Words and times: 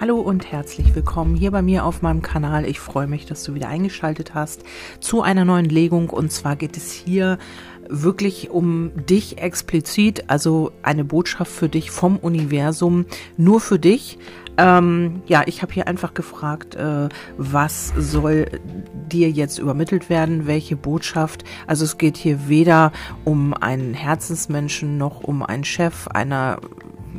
Hallo 0.00 0.20
und 0.20 0.52
herzlich 0.52 0.94
willkommen 0.94 1.34
hier 1.34 1.50
bei 1.50 1.60
mir 1.60 1.84
auf 1.84 2.02
meinem 2.02 2.22
Kanal. 2.22 2.64
Ich 2.66 2.78
freue 2.78 3.08
mich, 3.08 3.26
dass 3.26 3.42
du 3.42 3.54
wieder 3.54 3.66
eingeschaltet 3.66 4.32
hast 4.32 4.62
zu 5.00 5.22
einer 5.22 5.44
neuen 5.44 5.64
Legung. 5.64 6.08
Und 6.10 6.30
zwar 6.30 6.54
geht 6.54 6.76
es 6.76 6.92
hier 6.92 7.36
wirklich 7.88 8.48
um 8.48 8.92
dich 8.94 9.38
explizit, 9.38 10.30
also 10.30 10.70
eine 10.84 11.04
Botschaft 11.04 11.50
für 11.50 11.68
dich 11.68 11.90
vom 11.90 12.16
Universum, 12.16 13.06
nur 13.36 13.60
für 13.60 13.80
dich. 13.80 14.18
Ähm, 14.56 15.22
ja, 15.26 15.42
ich 15.46 15.62
habe 15.62 15.72
hier 15.72 15.88
einfach 15.88 16.14
gefragt, 16.14 16.76
äh, 16.76 17.08
was 17.36 17.92
soll 17.98 18.46
dir 19.10 19.30
jetzt 19.30 19.58
übermittelt 19.58 20.08
werden, 20.08 20.46
welche 20.46 20.76
Botschaft. 20.76 21.42
Also 21.66 21.84
es 21.84 21.98
geht 21.98 22.16
hier 22.16 22.48
weder 22.48 22.92
um 23.24 23.52
einen 23.52 23.94
Herzensmenschen 23.94 24.96
noch 24.96 25.24
um 25.24 25.42
einen 25.42 25.64
Chef 25.64 26.06
einer 26.06 26.60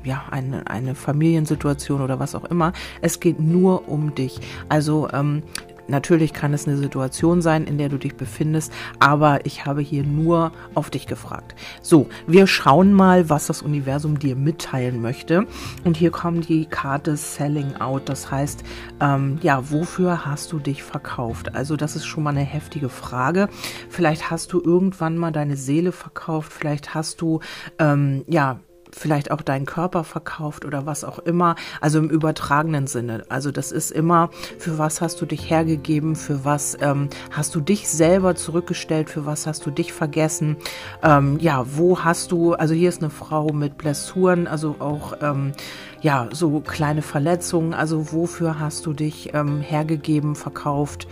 ja, 0.03 0.23
eine, 0.31 0.67
eine 0.67 0.95
Familiensituation 0.95 2.01
oder 2.01 2.19
was 2.19 2.35
auch 2.35 2.45
immer. 2.45 2.73
Es 3.01 3.19
geht 3.19 3.39
nur 3.39 3.87
um 3.87 4.15
dich. 4.15 4.39
Also 4.69 5.09
ähm, 5.11 5.43
Natürlich 5.89 6.33
kann 6.33 6.53
es 6.53 6.67
eine 6.67 6.77
Situation 6.77 7.41
sein, 7.41 7.65
in 7.65 7.77
der 7.77 7.89
du 7.89 7.97
dich 7.97 8.15
befindest, 8.15 8.71
aber 8.99 9.45
ich 9.45 9.65
habe 9.65 9.81
hier 9.81 10.03
nur 10.03 10.51
auf 10.75 10.89
dich 10.91 11.07
gefragt. 11.07 11.55
So, 11.81 12.07
wir 12.27 12.45
schauen 12.45 12.93
mal, 12.93 13.29
was 13.29 13.47
das 13.47 13.63
Universum 13.63 14.19
dir 14.19 14.35
mitteilen 14.35 15.01
möchte. 15.01 15.47
Und 15.83 15.97
hier 15.97 16.11
kommt 16.11 16.47
die 16.47 16.65
Karte 16.65 17.17
Selling 17.17 17.77
Out. 17.77 18.07
Das 18.07 18.29
heißt, 18.29 18.63
ähm, 19.01 19.39
ja, 19.41 19.71
wofür 19.71 20.25
hast 20.25 20.51
du 20.51 20.59
dich 20.59 20.83
verkauft? 20.83 21.55
Also 21.55 21.75
das 21.75 21.95
ist 21.95 22.05
schon 22.05 22.23
mal 22.23 22.31
eine 22.31 22.41
heftige 22.41 22.89
Frage. 22.89 23.49
Vielleicht 23.89 24.29
hast 24.29 24.53
du 24.53 24.61
irgendwann 24.61 25.17
mal 25.17 25.31
deine 25.31 25.57
Seele 25.57 25.91
verkauft. 25.91 26.53
Vielleicht 26.53 26.93
hast 26.93 27.19
du, 27.21 27.39
ähm, 27.79 28.23
ja, 28.27 28.59
vielleicht 28.91 29.31
auch 29.31 29.41
deinen 29.41 29.65
Körper 29.65 30.03
verkauft 30.03 30.65
oder 30.65 30.85
was 30.85 31.03
auch 31.03 31.19
immer, 31.19 31.55
also 31.81 31.99
im 31.99 32.09
übertragenen 32.09 32.87
Sinne. 32.87 33.23
Also 33.29 33.51
das 33.51 33.71
ist 33.71 33.91
immer, 33.91 34.29
für 34.57 34.77
was 34.77 35.01
hast 35.01 35.21
du 35.21 35.25
dich 35.25 35.49
hergegeben, 35.49 36.15
für 36.15 36.45
was 36.45 36.77
ähm, 36.81 37.09
hast 37.31 37.55
du 37.55 37.61
dich 37.61 37.87
selber 37.87 38.35
zurückgestellt, 38.35 39.09
für 39.09 39.25
was 39.25 39.47
hast 39.47 39.65
du 39.65 39.71
dich 39.71 39.93
vergessen, 39.93 40.57
ähm, 41.03 41.37
ja, 41.39 41.65
wo 41.75 41.99
hast 41.99 42.31
du, 42.31 42.53
also 42.53 42.73
hier 42.73 42.89
ist 42.89 43.01
eine 43.01 43.09
Frau 43.09 43.51
mit 43.53 43.77
Blessuren, 43.77 44.47
also 44.47 44.75
auch, 44.79 45.13
ähm, 45.21 45.53
ja, 46.01 46.29
so 46.31 46.61
kleine 46.61 47.01
Verletzungen, 47.01 47.73
also 47.73 48.13
wofür 48.13 48.59
hast 48.59 48.85
du 48.85 48.93
dich 48.93 49.33
ähm, 49.33 49.59
hergegeben, 49.59 50.35
verkauft, 50.35 51.07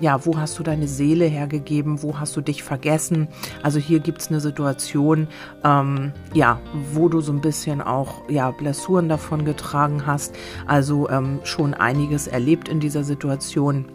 ja, 0.00 0.24
wo 0.24 0.38
hast 0.38 0.58
du 0.58 0.62
deine 0.62 0.88
Seele 0.88 1.26
hergegeben, 1.26 2.02
wo 2.02 2.18
hast 2.18 2.36
du 2.36 2.40
dich 2.40 2.62
vergessen. 2.62 3.28
Also 3.62 3.78
hier 3.78 4.00
gibt 4.00 4.20
es 4.20 4.28
eine 4.28 4.40
Situation, 4.40 5.28
ähm, 5.64 6.12
ja, 6.34 6.60
wo 6.92 7.08
du 7.08 7.20
so 7.20 7.32
ein 7.32 7.40
bisschen 7.40 7.80
auch 7.80 8.28
ja, 8.28 8.50
Blessuren 8.50 9.08
davon 9.08 9.44
getragen 9.44 10.06
hast. 10.06 10.34
Also 10.66 11.08
ähm, 11.08 11.40
schon 11.44 11.74
einiges 11.74 12.26
erlebt 12.26 12.68
in 12.68 12.80
dieser 12.80 13.04
Situation. 13.04 13.86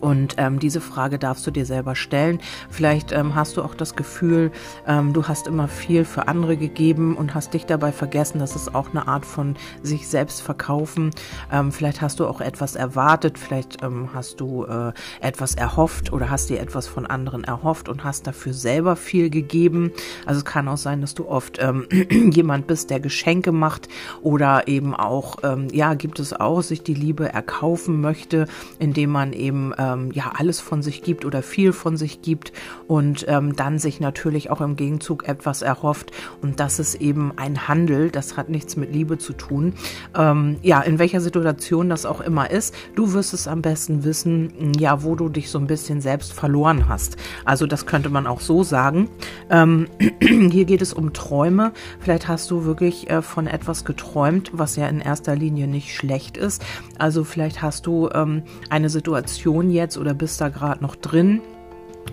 Und 0.00 0.34
ähm, 0.38 0.58
diese 0.58 0.80
Frage 0.80 1.18
darfst 1.18 1.46
du 1.46 1.50
dir 1.50 1.66
selber 1.66 1.94
stellen. 1.94 2.40
Vielleicht 2.70 3.12
ähm, 3.12 3.34
hast 3.34 3.56
du 3.56 3.62
auch 3.62 3.74
das 3.74 3.96
Gefühl, 3.96 4.52
ähm, 4.86 5.12
du 5.12 5.26
hast 5.26 5.46
immer 5.46 5.68
viel 5.68 6.04
für 6.04 6.28
andere 6.28 6.56
gegeben 6.56 7.16
und 7.16 7.34
hast 7.34 7.54
dich 7.54 7.66
dabei 7.66 7.92
vergessen. 7.92 8.38
Das 8.38 8.54
ist 8.54 8.74
auch 8.74 8.90
eine 8.90 9.08
Art 9.08 9.26
von 9.26 9.56
sich 9.82 10.08
selbst 10.08 10.42
verkaufen. 10.42 11.10
Ähm, 11.52 11.72
vielleicht 11.72 12.00
hast 12.00 12.20
du 12.20 12.26
auch 12.26 12.40
etwas 12.40 12.76
erwartet, 12.76 13.38
vielleicht 13.38 13.82
ähm, 13.82 14.10
hast 14.14 14.40
du 14.40 14.64
äh, 14.64 14.92
etwas 15.20 15.54
erhofft 15.54 16.12
oder 16.12 16.30
hast 16.30 16.50
dir 16.50 16.60
etwas 16.60 16.86
von 16.86 17.06
anderen 17.06 17.44
erhofft 17.44 17.88
und 17.88 18.04
hast 18.04 18.26
dafür 18.26 18.52
selber 18.52 18.96
viel 18.96 19.30
gegeben. 19.30 19.92
Also 20.26 20.38
es 20.38 20.44
kann 20.44 20.68
auch 20.68 20.76
sein, 20.76 21.00
dass 21.00 21.14
du 21.14 21.28
oft 21.28 21.58
ähm, 21.60 21.86
jemand 22.32 22.66
bist, 22.66 22.90
der 22.90 23.00
Geschenke 23.00 23.52
macht 23.52 23.88
oder 24.22 24.68
eben 24.68 24.94
auch, 24.94 25.36
ähm, 25.42 25.68
ja, 25.72 25.94
gibt 25.94 26.20
es 26.20 26.32
auch, 26.32 26.62
sich 26.62 26.82
die 26.82 26.94
Liebe 26.94 27.32
erkaufen 27.32 28.00
möchte, 28.00 28.46
indem 28.78 29.10
man 29.10 29.32
eben 29.32 29.72
ähm, 29.78 30.10
ja 30.12 30.32
alles 30.36 30.60
von 30.60 30.82
sich 30.82 31.02
gibt 31.02 31.24
oder 31.24 31.42
viel 31.42 31.72
von 31.72 31.96
sich 31.96 32.22
gibt 32.22 32.52
und 32.86 33.24
ähm, 33.28 33.56
dann 33.56 33.78
sich 33.78 34.00
natürlich 34.00 34.50
auch 34.50 34.60
im 34.60 34.76
Gegenzug 34.76 35.28
etwas 35.28 35.62
erhofft. 35.62 36.12
Und 36.42 36.60
das 36.60 36.78
ist 36.78 36.96
eben 36.96 37.32
ein 37.36 37.68
Handel, 37.68 38.10
das 38.10 38.36
hat 38.36 38.48
nichts 38.48 38.76
mit 38.76 38.92
Liebe 38.92 39.18
zu 39.18 39.32
tun. 39.32 39.74
Ähm, 40.16 40.56
ja, 40.62 40.80
in 40.80 40.98
welcher 40.98 41.20
Situation 41.20 41.88
das 41.88 42.06
auch 42.06 42.20
immer 42.20 42.50
ist, 42.50 42.74
du 42.94 43.12
wirst 43.12 43.34
es 43.34 43.48
am 43.48 43.62
besten 43.62 44.04
wissen, 44.04 44.72
ja, 44.78 45.02
wo 45.02 45.14
du 45.14 45.28
dich 45.28 45.50
so 45.50 45.58
ein 45.58 45.66
bisschen 45.66 46.00
selbst 46.00 46.32
verloren 46.32 46.88
hast. 46.88 47.16
Also 47.44 47.66
das 47.66 47.86
könnte 47.86 48.10
man 48.10 48.26
auch 48.26 48.40
so 48.40 48.62
sagen. 48.62 49.08
Ähm, 49.50 49.88
hier 50.20 50.64
geht 50.64 50.82
es 50.82 50.92
um 50.92 51.12
Träume. 51.12 51.72
Vielleicht 52.00 52.28
hast 52.28 52.50
du 52.50 52.64
wirklich 52.64 53.10
äh, 53.10 53.22
von 53.22 53.46
etwas 53.46 53.84
geträumt, 53.84 54.50
was 54.52 54.76
ja 54.76 54.88
in 54.88 55.00
erster 55.00 55.36
Linie 55.36 55.66
nicht 55.66 55.94
schlecht 55.94 56.36
ist. 56.36 56.64
Also 56.98 57.24
vielleicht 57.24 57.62
hast 57.62 57.86
du 57.86 58.08
ähm, 58.12 58.42
eine 58.70 58.88
Situation 58.88 59.67
jetzt 59.70 59.98
oder 59.98 60.14
bist 60.14 60.40
da 60.40 60.48
gerade 60.48 60.82
noch 60.82 60.96
drin 60.96 61.40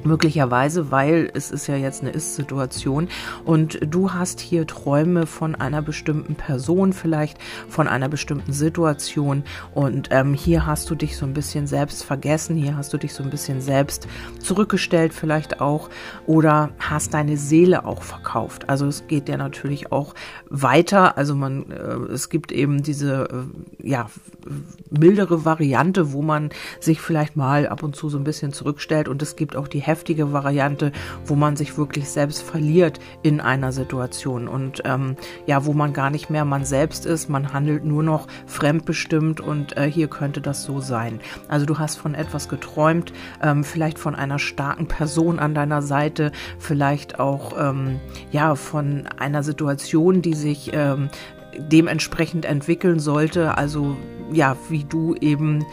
Möglicherweise, 0.04 0.92
weil 0.92 1.32
es 1.34 1.52
ist 1.52 1.68
ja 1.68 1.76
jetzt 1.76 2.02
eine 2.02 2.12
Ist-Situation. 2.12 3.08
Und 3.46 3.80
du 3.82 4.14
hast 4.14 4.40
hier 4.40 4.68
Träume 4.68 5.26
von 5.26 5.56
einer 5.56 5.82
bestimmten 5.82 6.36
Person, 6.36 6.94
vielleicht 6.94 7.38
von 7.70 7.88
einer 7.88 8.10
bestimmten 8.10 8.54
Situation. 8.54 9.44
Und 9.74 10.10
ähm, 10.12 10.34
hier 10.34 10.66
hast 10.66 10.90
du 10.90 10.96
dich 10.96 11.18
so 11.18 11.26
ein 11.26 11.34
bisschen 11.34 11.68
selbst 11.68 12.04
vergessen, 12.04 12.56
hier 12.56 12.78
hast 12.78 12.94
du 12.94 12.98
dich 12.98 13.14
so 13.14 13.24
ein 13.24 13.30
bisschen 13.30 13.62
selbst 13.62 14.08
zurückgestellt 14.40 15.14
vielleicht 15.14 15.62
auch. 15.62 15.90
Oder 16.26 16.72
hast 16.80 17.14
deine 17.14 17.38
Seele 17.38 17.86
auch 17.86 18.04
verkauft. 18.04 18.70
Also 18.70 18.88
es 18.88 19.08
geht 19.08 19.30
ja 19.30 19.38
natürlich 19.38 19.92
auch 19.92 20.14
weiter, 20.50 21.18
also 21.18 21.36
man, 21.36 21.72
äh, 21.72 22.14
es 22.14 22.30
gibt 22.30 22.52
eben 22.52 22.84
diese, 22.84 23.48
äh, 23.82 23.88
ja, 23.88 24.10
mildere 24.90 25.46
Variante, 25.46 26.14
wo 26.14 26.22
man 26.22 26.50
sich 26.80 27.02
vielleicht 27.02 27.36
mal 27.36 27.68
ab 27.68 27.84
und 27.84 27.96
zu 27.96 28.10
so 28.10 28.18
ein 28.18 28.24
bisschen 28.24 28.54
zurückstellt. 28.54 29.08
Und 29.08 29.22
es 29.22 29.36
gibt 29.36 29.56
auch 29.56 29.68
die 29.68 29.80
heftige 29.86 30.34
Variante, 30.34 30.92
wo 31.26 31.36
man 31.36 31.56
sich 31.56 31.78
wirklich 31.78 32.10
selbst 32.10 32.42
verliert 32.42 33.00
in 33.22 33.42
einer 33.42 33.72
Situation 33.72 34.48
und 34.48 34.82
ähm, 34.86 35.16
ja, 35.46 35.66
wo 35.66 35.74
man 35.74 35.94
gar 35.94 36.10
nicht 36.10 36.30
mehr 36.30 36.46
man 36.46 36.66
selbst 36.66 37.06
ist, 37.06 37.30
man 37.30 37.54
handelt 37.54 37.86
nur 37.86 38.04
noch 38.04 38.28
fremdbestimmt 38.46 39.42
und 39.42 39.78
äh, 39.78 39.90
hier 39.90 40.08
könnte 40.08 40.42
das 40.42 40.64
so 40.64 40.80
sein. 40.82 41.20
Also 41.48 41.66
du 41.66 41.78
hast 41.80 41.98
von 41.98 42.16
etwas 42.16 42.50
geträumt, 42.50 43.14
ähm, 43.42 43.64
vielleicht 43.64 44.00
von 44.00 44.16
einer 44.16 44.40
starken 44.40 44.88
Person 44.88 45.40
an 45.40 45.54
deiner 45.54 45.82
Seite, 45.82 46.32
vielleicht 46.60 47.20
auch 47.20 47.54
ähm, 47.58 48.00
ja 48.32 48.56
von 48.56 49.08
einer 49.18 49.44
Situation, 49.44 50.22
die 50.22 50.34
sich 50.34 50.72
ähm, 50.74 51.10
dementsprechend 51.58 52.46
entwickeln 52.46 53.00
sollte. 53.00 53.58
Also 53.58 53.96
ja, 54.32 54.58
wie 54.70 54.84
du 54.84 55.16
eben 55.16 55.66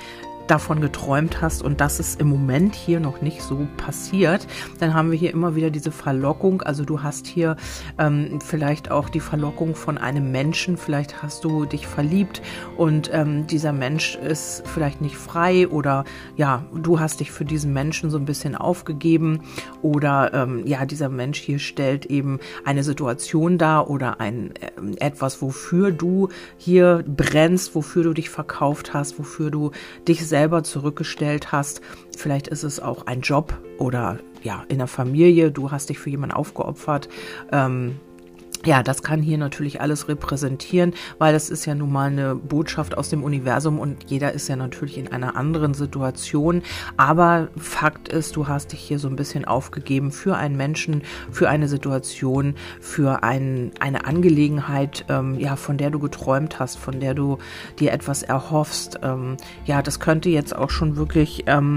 davon 0.53 0.83
geträumt 0.83 1.41
hast 1.41 1.63
und 1.63 1.81
das 1.81 1.99
ist 1.99 2.21
im 2.21 2.29
Moment 2.29 2.75
hier 2.75 3.01
noch 3.01 3.23
nicht 3.23 3.41
so 3.41 3.67
passiert, 3.79 4.47
dann 4.81 4.93
haben 4.93 5.11
wir 5.11 5.17
hier 5.19 5.33
immer 5.33 5.55
wieder 5.55 5.71
diese 5.71 5.91
Verlockung. 5.91 6.61
Also 6.61 6.85
du 6.85 7.03
hast 7.03 7.27
hier 7.27 7.57
ähm, 7.99 8.39
vielleicht 8.45 8.91
auch 8.91 9.09
die 9.09 9.21
Verlockung 9.21 9.75
von 9.75 9.97
einem 9.97 10.31
Menschen, 10.31 10.77
vielleicht 10.77 11.23
hast 11.23 11.45
du 11.45 11.65
dich 11.65 11.87
verliebt 11.87 12.43
und 12.77 13.09
ähm, 13.15 13.47
dieser 13.47 13.73
Mensch 13.73 14.17
ist 14.17 14.63
vielleicht 14.67 15.01
nicht 15.01 15.17
frei 15.17 15.69
oder 15.69 16.05
ja, 16.37 16.67
du 16.75 17.01
hast 17.01 17.21
dich 17.21 17.31
für 17.33 17.47
diesen 17.47 17.73
Menschen 17.73 18.11
so 18.11 18.19
ein 18.19 18.27
bisschen 18.27 18.55
aufgegeben 18.55 19.45
oder 19.81 20.35
ähm, 20.35 20.67
ja, 20.67 20.85
dieser 20.85 21.09
Mensch 21.09 21.41
hier 21.41 21.61
stellt 21.61 22.05
eben 22.05 22.41
eine 22.67 22.85
Situation 22.85 23.57
dar 23.57 23.89
oder 23.89 24.21
ein 24.21 24.53
äh, 24.57 24.71
etwas, 25.07 25.41
wofür 25.41 25.93
du 25.93 26.29
hier 26.59 27.03
brennst, 27.07 27.75
wofür 27.75 28.03
du 28.03 28.13
dich 28.13 28.29
verkauft 28.29 28.93
hast, 28.93 29.19
wofür 29.19 29.51
du 29.51 29.71
dich 30.07 30.27
selber 30.43 30.65
zurückgestellt 30.65 31.53
hast. 31.53 31.83
Vielleicht 32.17 32.49
ist 32.49 32.65
es 32.65 32.81
auch 32.81 33.07
ein 33.07 33.21
Job 33.21 33.55
oder 33.79 34.19
ja, 34.43 34.65
in 34.67 34.79
der 34.79 34.89
Familie, 34.89 35.53
du 35.53 35.71
hast 35.71 35.89
dich 35.89 36.01
für 36.01 36.11
jemanden 36.11 36.35
aufgeopfert. 36.35 37.09
Ähm, 37.53 38.01
ja, 38.65 38.83
das 38.83 39.03
kann 39.03 39.23
hier 39.23 39.39
natürlich 39.39 39.81
alles 39.81 40.09
repräsentieren, 40.09 40.95
weil 41.19 41.33
das 41.33 41.51
ist 41.51 41.67
ja 41.67 41.75
nun 41.75 41.93
mal 41.93 42.11
eine 42.11 42.35
Botschaft 42.35 42.97
aus 42.97 43.09
dem 43.09 43.25
Universum 43.25 43.79
und 43.79 44.05
jeder 44.11 44.33
ist 44.33 44.49
ja 44.49 44.57
natürlich 44.57 44.99
in 44.99 45.09
einer 45.13 45.37
anderen 45.37 45.75
Situation. 45.75 46.63
Aber 46.97 47.49
Fakt 47.57 48.09
ist, 48.09 48.37
du 48.37 48.49
hast 48.49 48.73
dich 48.73 48.81
hier 48.81 48.99
so 48.99 49.09
ein 49.09 49.17
bisschen 49.17 49.45
aufgegeben 49.45 50.13
für 50.13 50.37
einen 50.37 50.57
Menschen, 50.57 51.03
für 51.31 51.49
eine 51.49 51.69
Situation, 51.69 52.55
für 52.81 53.23
ein, 53.23 53.73
eine 53.81 54.05
Angelegenheit, 54.07 55.05
ähm, 55.09 55.39
ja, 55.39 55.57
von 55.57 55.77
der 55.77 55.91
du 55.91 55.99
geträumt 55.99 56.59
hast, 56.59 56.79
von 56.79 57.01
der 57.01 57.15
du 57.15 57.39
dir 57.79 57.93
etwas 57.93 58.23
erhoffst. 58.23 59.01
Ähm, 59.03 59.37
ja, 59.65 59.83
das 59.83 60.01
könnte 60.01 60.29
jetzt 60.29 60.55
auch 60.55 60.71
schon 60.71 60.97
wirklich 60.97 61.45
ähm, 61.47 61.77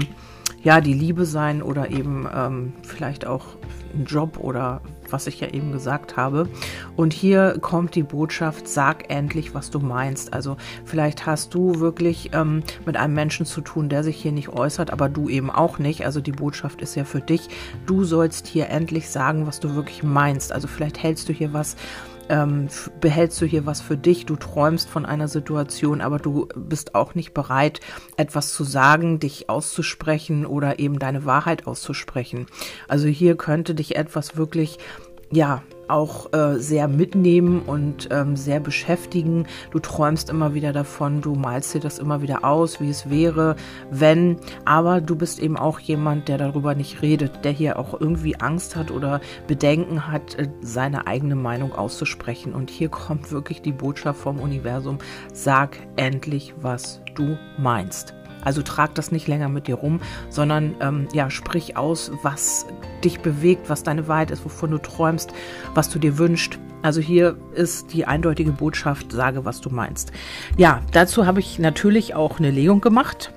ja, 0.62 0.80
die 0.80 0.94
Liebe 0.94 1.26
sein 1.26 1.62
oder 1.62 1.90
eben 1.90 2.28
ähm, 2.34 2.72
vielleicht 2.82 3.26
auch 3.26 3.44
ein 3.94 4.04
Job 4.04 4.38
oder 4.38 4.80
was 5.12 5.26
ich 5.26 5.40
ja 5.40 5.48
eben 5.48 5.72
gesagt 5.72 6.16
habe. 6.16 6.48
Und 6.96 7.12
hier 7.12 7.58
kommt 7.60 7.94
die 7.94 8.02
Botschaft, 8.02 8.68
sag 8.68 9.10
endlich, 9.10 9.54
was 9.54 9.70
du 9.70 9.80
meinst. 9.80 10.32
Also 10.32 10.56
vielleicht 10.84 11.26
hast 11.26 11.54
du 11.54 11.80
wirklich 11.80 12.30
ähm, 12.32 12.62
mit 12.84 12.96
einem 12.96 13.14
Menschen 13.14 13.46
zu 13.46 13.60
tun, 13.60 13.88
der 13.88 14.04
sich 14.04 14.16
hier 14.16 14.32
nicht 14.32 14.48
äußert, 14.48 14.90
aber 14.90 15.08
du 15.08 15.28
eben 15.28 15.50
auch 15.50 15.78
nicht. 15.78 16.04
Also 16.04 16.20
die 16.20 16.32
Botschaft 16.32 16.80
ist 16.82 16.94
ja 16.94 17.04
für 17.04 17.20
dich. 17.20 17.48
Du 17.86 18.04
sollst 18.04 18.46
hier 18.46 18.68
endlich 18.68 19.08
sagen, 19.10 19.46
was 19.46 19.60
du 19.60 19.74
wirklich 19.74 20.02
meinst. 20.02 20.52
Also 20.52 20.68
vielleicht 20.68 21.02
hältst 21.02 21.28
du 21.28 21.32
hier 21.32 21.52
was 21.52 21.76
ähm, 22.28 22.68
behältst 23.00 23.40
du 23.40 23.46
hier 23.46 23.66
was 23.66 23.80
für 23.80 23.96
dich, 23.96 24.26
du 24.26 24.36
träumst 24.36 24.88
von 24.88 25.06
einer 25.06 25.28
Situation, 25.28 26.00
aber 26.00 26.18
du 26.18 26.48
bist 26.54 26.94
auch 26.94 27.14
nicht 27.14 27.34
bereit, 27.34 27.80
etwas 28.16 28.52
zu 28.52 28.64
sagen, 28.64 29.18
dich 29.18 29.48
auszusprechen 29.48 30.46
oder 30.46 30.78
eben 30.78 30.98
deine 30.98 31.24
Wahrheit 31.24 31.66
auszusprechen. 31.66 32.46
Also 32.88 33.08
hier 33.08 33.36
könnte 33.36 33.74
dich 33.74 33.96
etwas 33.96 34.36
wirklich 34.36 34.78
ja, 35.30 35.62
auch 35.88 36.32
äh, 36.32 36.58
sehr 36.58 36.88
mitnehmen 36.88 37.62
und 37.66 38.08
ähm, 38.10 38.36
sehr 38.36 38.60
beschäftigen. 38.60 39.46
Du 39.70 39.78
träumst 39.78 40.30
immer 40.30 40.54
wieder 40.54 40.72
davon, 40.72 41.20
du 41.20 41.34
malst 41.34 41.74
dir 41.74 41.80
das 41.80 41.98
immer 41.98 42.22
wieder 42.22 42.44
aus, 42.44 42.80
wie 42.80 42.90
es 42.90 43.10
wäre, 43.10 43.56
wenn. 43.90 44.36
Aber 44.64 45.00
du 45.00 45.16
bist 45.16 45.38
eben 45.38 45.56
auch 45.56 45.78
jemand, 45.78 46.28
der 46.28 46.38
darüber 46.38 46.74
nicht 46.74 47.02
redet, 47.02 47.44
der 47.44 47.52
hier 47.52 47.78
auch 47.78 48.00
irgendwie 48.00 48.36
Angst 48.36 48.76
hat 48.76 48.90
oder 48.90 49.20
Bedenken 49.46 50.06
hat, 50.10 50.34
äh, 50.36 50.48
seine 50.60 51.06
eigene 51.06 51.36
Meinung 51.36 51.72
auszusprechen. 51.72 52.54
Und 52.54 52.70
hier 52.70 52.88
kommt 52.90 53.30
wirklich 53.30 53.62
die 53.62 53.72
Botschaft 53.72 54.20
vom 54.20 54.40
Universum, 54.40 54.98
sag 55.32 55.76
endlich, 55.96 56.54
was 56.60 57.00
du 57.14 57.36
meinst. 57.58 58.14
Also 58.46 58.62
trag 58.62 58.94
das 58.94 59.10
nicht 59.10 59.26
länger 59.26 59.48
mit 59.48 59.66
dir 59.66 59.74
rum, 59.74 60.00
sondern 60.30 60.76
ähm, 60.80 61.08
ja, 61.12 61.30
sprich 61.30 61.76
aus, 61.76 62.12
was 62.22 62.64
dich 63.02 63.18
bewegt, 63.18 63.68
was 63.68 63.82
deine 63.82 64.06
Wahrheit 64.06 64.30
ist, 64.30 64.44
wovon 64.44 64.70
du 64.70 64.78
träumst, 64.78 65.32
was 65.74 65.90
du 65.90 65.98
dir 65.98 66.16
wünschst. 66.16 66.56
Also 66.82 67.00
hier 67.00 67.36
ist 67.54 67.92
die 67.92 68.06
eindeutige 68.06 68.52
Botschaft, 68.52 69.10
sage, 69.10 69.44
was 69.44 69.60
du 69.60 69.70
meinst. 69.70 70.12
Ja, 70.56 70.80
dazu 70.92 71.26
habe 71.26 71.40
ich 71.40 71.58
natürlich 71.58 72.14
auch 72.14 72.38
eine 72.38 72.52
Legung 72.52 72.80
gemacht 72.80 73.32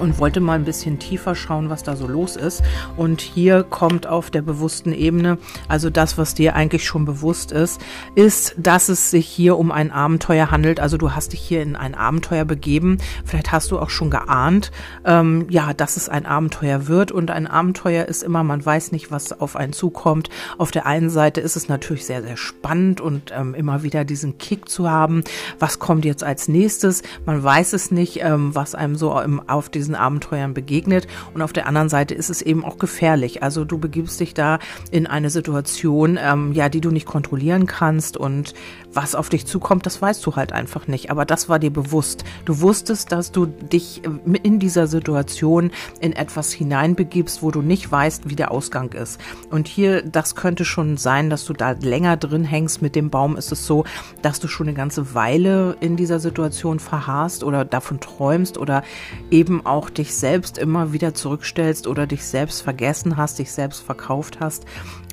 und 0.00 0.18
wollte 0.18 0.40
mal 0.40 0.54
ein 0.54 0.64
bisschen 0.64 0.98
tiefer 0.98 1.34
schauen, 1.34 1.70
was 1.70 1.82
da 1.82 1.96
so 1.96 2.06
los 2.06 2.36
ist. 2.36 2.62
Und 2.96 3.20
hier 3.20 3.62
kommt 3.62 4.06
auf 4.06 4.30
der 4.30 4.42
bewussten 4.42 4.92
Ebene, 4.92 5.38
also 5.68 5.90
das, 5.90 6.18
was 6.18 6.34
dir 6.34 6.54
eigentlich 6.54 6.84
schon 6.84 7.04
bewusst 7.04 7.52
ist, 7.52 7.80
ist, 8.14 8.54
dass 8.56 8.88
es 8.88 9.10
sich 9.10 9.26
hier 9.26 9.58
um 9.58 9.70
ein 9.70 9.90
Abenteuer 9.90 10.50
handelt. 10.50 10.80
Also 10.80 10.96
du 10.96 11.12
hast 11.12 11.32
dich 11.32 11.40
hier 11.40 11.62
in 11.62 11.76
ein 11.76 11.94
Abenteuer 11.94 12.44
begeben. 12.44 12.98
Vielleicht 13.24 13.52
hast 13.52 13.70
du 13.70 13.78
auch 13.78 13.90
schon 13.90 14.10
geahnt, 14.10 14.70
ähm, 15.04 15.46
ja, 15.48 15.72
dass 15.74 15.96
es 15.96 16.08
ein 16.08 16.26
Abenteuer 16.26 16.88
wird. 16.88 17.12
Und 17.12 17.30
ein 17.30 17.46
Abenteuer 17.46 18.06
ist 18.06 18.22
immer, 18.22 18.42
man 18.42 18.64
weiß 18.64 18.92
nicht, 18.92 19.10
was 19.10 19.38
auf 19.40 19.56
einen 19.56 19.72
zukommt. 19.72 20.28
Auf 20.58 20.70
der 20.70 20.86
einen 20.86 21.10
Seite 21.10 21.40
ist 21.40 21.56
es 21.56 21.68
natürlich 21.68 22.06
sehr, 22.06 22.22
sehr 22.22 22.36
spannend 22.36 23.00
und 23.00 23.32
ähm, 23.34 23.54
immer 23.54 23.82
wieder 23.82 24.04
diesen 24.04 24.38
Kick 24.38 24.68
zu 24.68 24.90
haben. 24.90 25.24
Was 25.58 25.78
kommt 25.78 26.04
jetzt 26.04 26.24
als 26.24 26.48
nächstes? 26.48 27.02
Man 27.26 27.42
weiß 27.42 27.72
es 27.72 27.90
nicht, 27.90 28.20
ähm, 28.22 28.54
was 28.54 28.74
einem 28.74 28.96
so 28.96 29.18
im, 29.20 29.40
auf 29.48 29.68
diesen 29.68 29.89
diesen 29.90 29.94
Abenteuern 29.94 30.54
begegnet. 30.54 31.06
Und 31.34 31.42
auf 31.42 31.52
der 31.52 31.66
anderen 31.66 31.88
Seite 31.88 32.14
ist 32.14 32.30
es 32.30 32.42
eben 32.42 32.64
auch 32.64 32.78
gefährlich. 32.78 33.42
Also 33.42 33.64
du 33.64 33.78
begibst 33.78 34.20
dich 34.20 34.34
da 34.34 34.58
in 34.90 35.06
eine 35.06 35.30
Situation, 35.30 36.18
ähm, 36.20 36.52
ja, 36.52 36.68
die 36.68 36.80
du 36.80 36.90
nicht 36.90 37.06
kontrollieren 37.06 37.66
kannst 37.66 38.16
und 38.16 38.54
was 38.92 39.14
auf 39.14 39.28
dich 39.28 39.46
zukommt, 39.46 39.86
das 39.86 40.02
weißt 40.02 40.24
du 40.24 40.36
halt 40.36 40.52
einfach 40.52 40.88
nicht. 40.88 41.10
Aber 41.10 41.24
das 41.24 41.48
war 41.48 41.58
dir 41.58 41.72
bewusst. 41.72 42.24
Du 42.44 42.60
wusstest, 42.60 43.12
dass 43.12 43.32
du 43.32 43.46
dich 43.46 44.02
äh, 44.04 44.38
in 44.42 44.58
dieser 44.58 44.86
Situation 44.86 45.70
in 46.00 46.12
etwas 46.12 46.52
hineinbegibst, 46.52 47.42
wo 47.42 47.50
du 47.50 47.62
nicht 47.62 47.90
weißt, 47.90 48.28
wie 48.28 48.36
der 48.36 48.50
Ausgang 48.50 48.92
ist. 48.92 49.20
Und 49.50 49.68
hier, 49.68 50.02
das 50.02 50.34
könnte 50.34 50.64
schon 50.64 50.96
sein, 50.96 51.30
dass 51.30 51.44
du 51.44 51.52
da 51.52 51.72
länger 51.72 52.16
drin 52.16 52.44
hängst. 52.44 52.82
Mit 52.82 52.96
dem 52.96 53.10
Baum 53.10 53.36
ist 53.36 53.52
es 53.52 53.66
so, 53.66 53.84
dass 54.22 54.40
du 54.40 54.48
schon 54.48 54.68
eine 54.68 54.76
ganze 54.76 55.14
Weile 55.14 55.76
in 55.80 55.96
dieser 55.96 56.18
Situation 56.18 56.80
verharrst 56.80 57.44
oder 57.44 57.64
davon 57.64 58.00
träumst 58.00 58.58
oder 58.58 58.82
eben 59.30 59.64
auch 59.64 59.90
dich 59.90 60.14
selbst 60.14 60.58
immer 60.58 60.92
wieder 60.92 61.14
zurückstellst 61.14 61.86
oder 61.86 62.06
dich 62.06 62.24
selbst 62.24 62.62
vergessen 62.62 63.16
hast, 63.16 63.38
dich 63.38 63.52
selbst 63.52 63.80
verkauft 63.80 64.40
hast. 64.40 64.64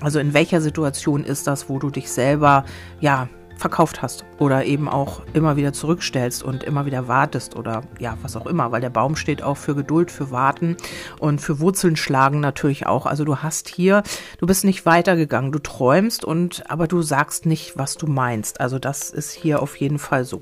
Also 0.01 0.19
in 0.19 0.33
welcher 0.33 0.61
Situation 0.61 1.23
ist 1.23 1.47
das, 1.47 1.69
wo 1.69 1.79
du 1.79 1.89
dich 1.89 2.11
selber, 2.11 2.65
ja, 2.99 3.27
verkauft 3.57 4.01
hast 4.01 4.25
oder 4.39 4.65
eben 4.65 4.87
auch 4.87 5.21
immer 5.33 5.55
wieder 5.55 5.73
zurückstellst 5.73 6.43
und 6.43 6.63
immer 6.63 6.85
wieder 6.85 7.07
wartest 7.07 7.55
oder 7.55 7.81
ja, 7.99 8.17
was 8.21 8.35
auch 8.35 8.45
immer, 8.45 8.71
weil 8.71 8.81
der 8.81 8.89
Baum 8.89 9.15
steht 9.15 9.43
auch 9.43 9.57
für 9.57 9.75
Geduld, 9.75 10.11
für 10.11 10.31
Warten 10.31 10.77
und 11.19 11.41
für 11.41 11.59
Wurzeln 11.59 11.95
schlagen 11.95 12.39
natürlich 12.39 12.85
auch. 12.85 13.05
Also 13.05 13.25
du 13.25 13.37
hast 13.37 13.67
hier, 13.67 14.03
du 14.39 14.45
bist 14.45 14.63
nicht 14.63 14.85
weitergegangen, 14.85 15.51
du 15.51 15.59
träumst 15.59 16.23
und 16.23 16.69
aber 16.69 16.87
du 16.87 17.01
sagst 17.01 17.45
nicht, 17.45 17.77
was 17.77 17.95
du 17.95 18.07
meinst. 18.07 18.61
Also 18.61 18.79
das 18.79 19.09
ist 19.09 19.31
hier 19.31 19.61
auf 19.61 19.75
jeden 19.77 19.99
Fall 19.99 20.25
so. 20.25 20.41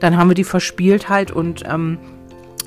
Dann 0.00 0.16
haben 0.16 0.30
wir 0.30 0.34
die 0.34 0.44
Verspieltheit 0.44 1.30
und 1.30 1.62
ähm, 1.66 1.98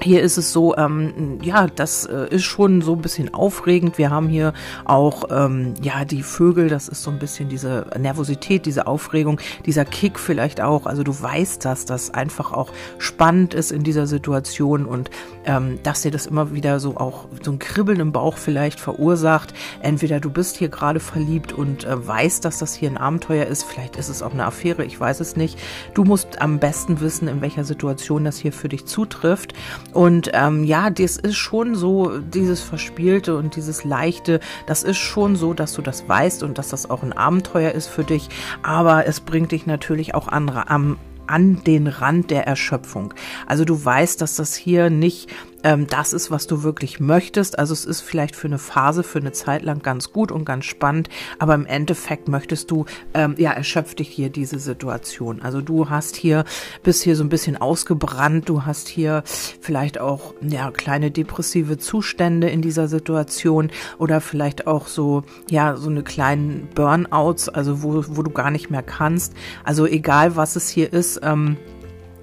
hier 0.07 0.21
ist 0.21 0.37
es 0.37 0.53
so, 0.53 0.75
ähm, 0.77 1.39
ja, 1.41 1.67
das 1.67 2.05
äh, 2.05 2.27
ist 2.29 2.45
schon 2.45 2.81
so 2.81 2.93
ein 2.93 3.01
bisschen 3.01 3.33
aufregend. 3.33 3.97
Wir 3.97 4.09
haben 4.09 4.29
hier 4.29 4.53
auch, 4.85 5.25
ähm, 5.29 5.73
ja, 5.81 6.05
die 6.05 6.23
Vögel, 6.23 6.69
das 6.69 6.87
ist 6.87 7.03
so 7.03 7.11
ein 7.11 7.19
bisschen 7.19 7.49
diese 7.49 7.87
Nervosität, 7.99 8.65
diese 8.65 8.87
Aufregung, 8.87 9.39
dieser 9.65 9.85
Kick 9.85 10.17
vielleicht 10.17 10.61
auch. 10.61 10.85
Also 10.85 11.03
du 11.03 11.11
weißt, 11.19 11.63
dass 11.65 11.85
das 11.85 12.13
einfach 12.13 12.53
auch 12.53 12.71
spannend 12.97 13.53
ist 13.53 13.71
in 13.71 13.83
dieser 13.83 14.07
Situation 14.07 14.85
und 14.85 15.09
ähm, 15.47 15.79
dass 15.81 16.01
dir 16.01 16.11
das 16.11 16.27
immer 16.27 16.53
wieder 16.53 16.79
so 16.79 16.97
auch 16.97 17.25
so 17.41 17.51
ein 17.51 17.59
Kribbeln 17.59 17.99
im 17.99 18.11
Bauch 18.11 18.37
vielleicht 18.37 18.79
verursacht. 18.79 19.53
Entweder 19.81 20.19
du 20.19 20.29
bist 20.29 20.57
hier 20.57 20.69
gerade 20.69 20.99
verliebt 20.99 21.53
und 21.53 21.85
äh, 21.85 22.07
weißt, 22.07 22.45
dass 22.45 22.59
das 22.59 22.75
hier 22.75 22.89
ein 22.89 22.97
Abenteuer 22.97 23.45
ist, 23.45 23.63
vielleicht 23.63 23.95
ist 23.95 24.09
es 24.09 24.21
auch 24.21 24.33
eine 24.33 24.45
Affäre, 24.45 24.83
ich 24.85 24.99
weiß 24.99 25.21
es 25.21 25.35
nicht. 25.35 25.57
Du 25.93 26.03
musst 26.03 26.41
am 26.41 26.59
besten 26.59 26.99
wissen, 26.99 27.27
in 27.27 27.41
welcher 27.41 27.63
Situation 27.63 28.25
das 28.25 28.37
hier 28.37 28.53
für 28.53 28.69
dich 28.69 28.85
zutrifft. 28.85 29.53
Und 29.93 30.29
ähm, 30.33 30.63
ja, 30.63 30.89
das 30.89 31.17
ist 31.17 31.35
schon 31.35 31.75
so, 31.75 32.19
dieses 32.19 32.61
Verspielte 32.61 33.37
und 33.37 33.55
dieses 33.55 33.83
Leichte, 33.83 34.39
das 34.65 34.83
ist 34.83 34.97
schon 34.97 35.35
so, 35.35 35.53
dass 35.53 35.73
du 35.73 35.81
das 35.81 36.07
weißt 36.07 36.43
und 36.43 36.57
dass 36.57 36.69
das 36.69 36.89
auch 36.89 37.03
ein 37.03 37.13
Abenteuer 37.13 37.71
ist 37.71 37.87
für 37.87 38.03
dich. 38.03 38.29
Aber 38.63 39.07
es 39.07 39.21
bringt 39.21 39.53
dich 39.53 39.65
natürlich 39.65 40.13
auch 40.13 40.27
an, 40.27 40.49
am 40.49 40.97
an 41.27 41.63
den 41.65 41.87
Rand 41.87 42.31
der 42.31 42.47
Erschöpfung. 42.47 43.13
Also 43.45 43.65
du 43.65 43.83
weißt, 43.83 44.21
dass 44.21 44.35
das 44.35 44.55
hier 44.55 44.89
nicht 44.89 45.29
ähm, 45.67 45.85
das 45.85 46.13
ist, 46.13 46.31
was 46.31 46.47
du 46.47 46.63
wirklich 46.63 47.01
möchtest. 47.01 47.59
Also 47.59 47.73
es 47.73 47.83
ist 47.83 47.99
vielleicht 47.99 48.37
für 48.37 48.47
eine 48.47 48.57
Phase, 48.57 49.03
für 49.03 49.19
eine 49.19 49.33
Zeit 49.33 49.63
lang 49.63 49.81
ganz 49.81 50.13
gut 50.13 50.31
und 50.31 50.45
ganz 50.45 50.63
spannend, 50.63 51.09
aber 51.39 51.55
im 51.55 51.65
Endeffekt 51.65 52.29
möchtest 52.29 52.71
du, 52.71 52.85
ähm, 53.13 53.35
ja, 53.37 53.51
erschöpft 53.51 53.99
dich 53.99 54.07
hier 54.07 54.29
diese 54.29 54.59
Situation. 54.59 55.41
Also 55.41 55.59
du 55.59 55.89
hast 55.89 56.15
hier, 56.15 56.45
bist 56.83 57.03
hier 57.03 57.17
so 57.17 57.23
ein 57.25 57.29
bisschen 57.29 57.57
ausgebrannt, 57.57 58.47
du 58.47 58.65
hast 58.65 58.87
hier 58.87 59.23
vielleicht 59.25 59.99
auch, 59.99 60.33
ja, 60.41 60.71
kleine 60.71 61.11
depressive 61.11 61.77
Zustände 61.77 62.49
in 62.49 62.61
dieser 62.61 62.87
Situation 62.87 63.69
oder 63.97 64.21
vielleicht 64.21 64.67
auch 64.67 64.87
so, 64.87 65.23
ja, 65.49 65.75
so 65.75 65.89
eine 65.89 66.03
kleinen 66.03 66.69
Burnouts, 66.75 67.49
also 67.49 67.83
wo, 67.83 68.05
wo 68.07 68.23
du 68.23 68.31
gar 68.31 68.51
nicht 68.51 68.69
mehr 68.69 68.83
kannst. 68.83 69.33
Also 69.65 69.85
egal, 69.85 70.37
was 70.37 70.55
es 70.55 70.69
hier 70.69 70.93
ist, 70.93 71.19
ähm, 71.23 71.57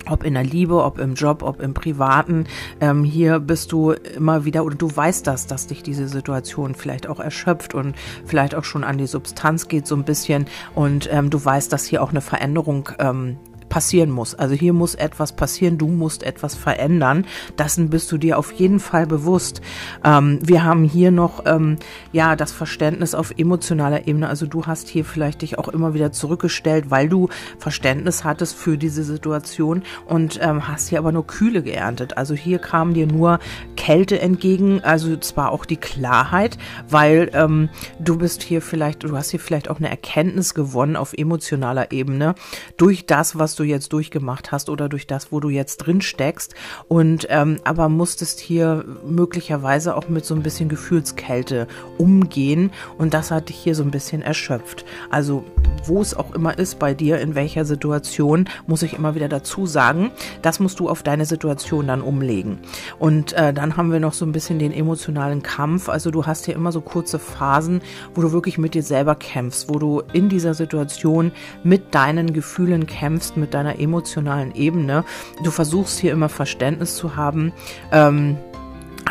ob 0.09 0.25
in 0.25 0.35
der 0.35 0.45
Liebe, 0.45 0.83
ob 0.83 0.99
im 0.99 1.15
Job, 1.15 1.43
ob 1.43 1.61
im 1.61 1.75
Privaten. 1.75 2.47
Ähm, 2.81 3.05
hier 3.05 3.41
bist 3.41 3.73
du 3.73 3.93
immer 3.93 4.45
wieder 4.45 4.65
oder 4.65 4.77
du 4.77 4.95
weißt 4.95 5.27
das, 5.27 5.47
dass 5.47 5.67
dich 5.67 5.83
diese 5.83 6.09
Situation 6.09 6.75
vielleicht 6.75 7.09
auch 7.09 7.21
erschöpft 7.21 7.75
und 7.75 7.95
vielleicht 8.25 8.55
auch 8.55 8.65
schon 8.65 8.85
an 8.85 8.99
die 8.99 9.07
Substanz 9.07 9.69
geht 9.69 9.87
so 9.87 9.97
ein 9.97 10.05
bisschen 10.05 10.47
und 10.75 11.09
ähm, 11.13 11.31
du 11.31 11.43
weißt, 11.45 11.73
dass 11.73 11.85
hier 11.85 12.03
auch 12.03 12.11
eine 12.11 12.21
Veränderung 12.21 12.91
ähm, 12.99 13.37
passieren 13.75 14.11
muss. 14.13 14.37
Also 14.37 14.55
hier 14.55 14.73
muss 14.73 14.95
etwas 14.95 15.33
passieren, 15.33 15.79
du 15.79 15.89
musst 15.89 16.23
etwas 16.23 16.55
verändern. 16.55 17.27
Dessen 17.59 17.91
bist 17.91 18.13
du 18.13 18.19
dir 18.19 18.39
auf 18.39 18.53
jeden 18.53 18.79
Fall 18.79 19.05
bewusst. 19.05 19.63
Ähm, 20.05 20.39
wir 20.41 20.63
haben 20.63 20.85
hier 20.85 21.11
noch 21.11 21.43
ähm, 21.45 21.79
ja 22.13 22.37
das 22.37 22.53
Verständnis 22.53 23.17
auf 23.17 23.33
emotionaler 23.37 24.07
Ebene. 24.07 24.29
Also 24.29 24.47
du 24.47 24.67
hast 24.67 24.87
hier 24.87 25.05
vielleicht 25.05 25.43
dich 25.43 25.59
auch 25.59 25.67
immer 25.67 25.93
wieder 25.93 26.13
zurückgestellt, 26.13 26.93
weil 26.93 27.09
du 27.09 27.31
Verständnis 27.59 28.23
hattest 28.23 28.55
für 28.55 28.79
diese 28.79 29.03
Situation 29.03 29.83
und 30.07 30.39
ähm, 30.41 30.69
hast 30.69 30.91
hier 30.91 31.01
aber 31.01 31.11
nur 31.11 31.27
Kühle 31.27 31.65
geerntet. 31.65 32.17
Also 32.17 32.35
hier 32.35 32.61
kam 32.61 32.95
dir 32.95 33.09
nur 33.09 33.41
Kälte 33.75 34.21
entgegen, 34.21 34.85
also 34.85 35.17
zwar 35.17 35.51
auch 35.51 35.65
die 35.65 35.79
Klarheit, 35.79 36.59
weil 36.89 37.29
ähm, 37.35 37.71
du 37.99 38.19
bist 38.19 38.45
hier 38.45 38.63
vielleicht, 38.63 39.03
du 39.03 39.17
hast 39.17 39.33
hier 39.33 39.41
vielleicht 39.41 39.69
auch 39.69 39.79
eine 39.79 39.91
Erkenntnis 39.91 40.55
gewonnen 40.55 40.95
auf 40.95 41.13
emotionaler 41.13 41.91
Ebene 41.91 42.37
durch 42.77 43.07
das, 43.07 43.37
was 43.37 43.57
du 43.57 43.64
jetzt 43.65 43.93
durchgemacht 43.93 44.53
hast 44.53 44.71
oder 44.71 44.89
durch 44.89 45.07
das, 45.07 45.33
wo 45.33 45.41
du 45.41 45.49
jetzt 45.49 45.79
drin 45.79 46.01
steckst. 46.01 46.55
Und 46.89 47.27
ähm, 47.31 47.59
aber 47.65 47.89
musstest 47.89 48.41
hier 48.41 48.85
möglicherweise 49.07 49.97
auch 49.97 50.09
mit 50.09 50.25
so 50.25 50.35
ein 50.35 50.43
bisschen 50.43 50.69
Gefühlskälte 50.69 51.67
umgehen. 51.99 52.71
Und 52.99 53.15
das 53.15 53.31
hat 53.31 53.49
dich 53.49 53.57
hier 53.57 53.75
so 53.75 53.83
ein 53.83 53.91
bisschen 53.91 54.23
erschöpft. 54.23 54.85
Also 55.11 55.45
wo 55.87 56.01
es 56.01 56.15
auch 56.15 56.35
immer 56.35 56.59
ist 56.59 56.79
bei 56.79 56.95
dir, 56.95 57.21
in 57.21 57.35
welcher 57.35 57.65
Situation, 57.65 58.49
muss 58.67 58.83
ich 58.83 58.95
immer 58.95 59.15
wieder 59.15 59.29
dazu 59.29 59.67
sagen, 59.67 60.11
das 60.43 60.61
musst 60.61 60.81
du 60.81 60.89
auf 60.89 61.03
deine 61.03 61.27
Situation 61.27 61.87
dann 61.87 62.01
umlegen. 62.01 62.59
Und 62.99 63.33
äh, 63.35 63.53
dann 63.53 63.77
haben 63.77 63.93
wir 63.93 64.01
noch 64.01 64.13
so 64.13 64.25
ein 64.25 64.33
bisschen 64.33 64.59
den 64.59 64.73
emotionalen 64.73 65.43
Kampf. 65.43 65.89
Also 65.89 66.11
du 66.11 66.27
hast 66.27 66.47
hier 66.47 66.55
immer 66.55 66.73
so 66.73 66.81
kurze 66.81 67.19
Phasen, 67.19 67.81
wo 68.15 68.23
du 68.23 68.33
wirklich 68.33 68.59
mit 68.59 68.75
dir 68.75 68.83
selber 68.83 69.15
kämpfst, 69.15 69.69
wo 69.69 69.79
du 69.79 70.03
in 70.13 70.29
dieser 70.29 70.55
Situation 70.55 71.33
mit 71.63 71.95
deinen 71.95 72.33
Gefühlen 72.33 72.87
kämpfst, 72.87 73.37
mit 73.37 73.54
deiner 73.55 73.79
emotionalen 73.79 74.55
Ebene. 74.55 75.05
Du 75.43 75.51
versuchst 75.51 75.99
hier 75.99 76.13
immer 76.13 76.29
Verständnis 76.29 76.97
zu 76.97 77.17
haben. 77.17 77.53
Ähm, 77.93 78.37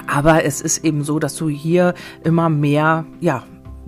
aber 0.07 0.43
es 0.43 0.61
ist 0.61 0.83
eben 0.83 1.03
so, 1.03 1.19
dass 1.19 1.35
du 1.35 1.49
hier 1.49 1.93
immer 2.23 2.49
mehr, 2.49 3.05
ja, 3.19 3.43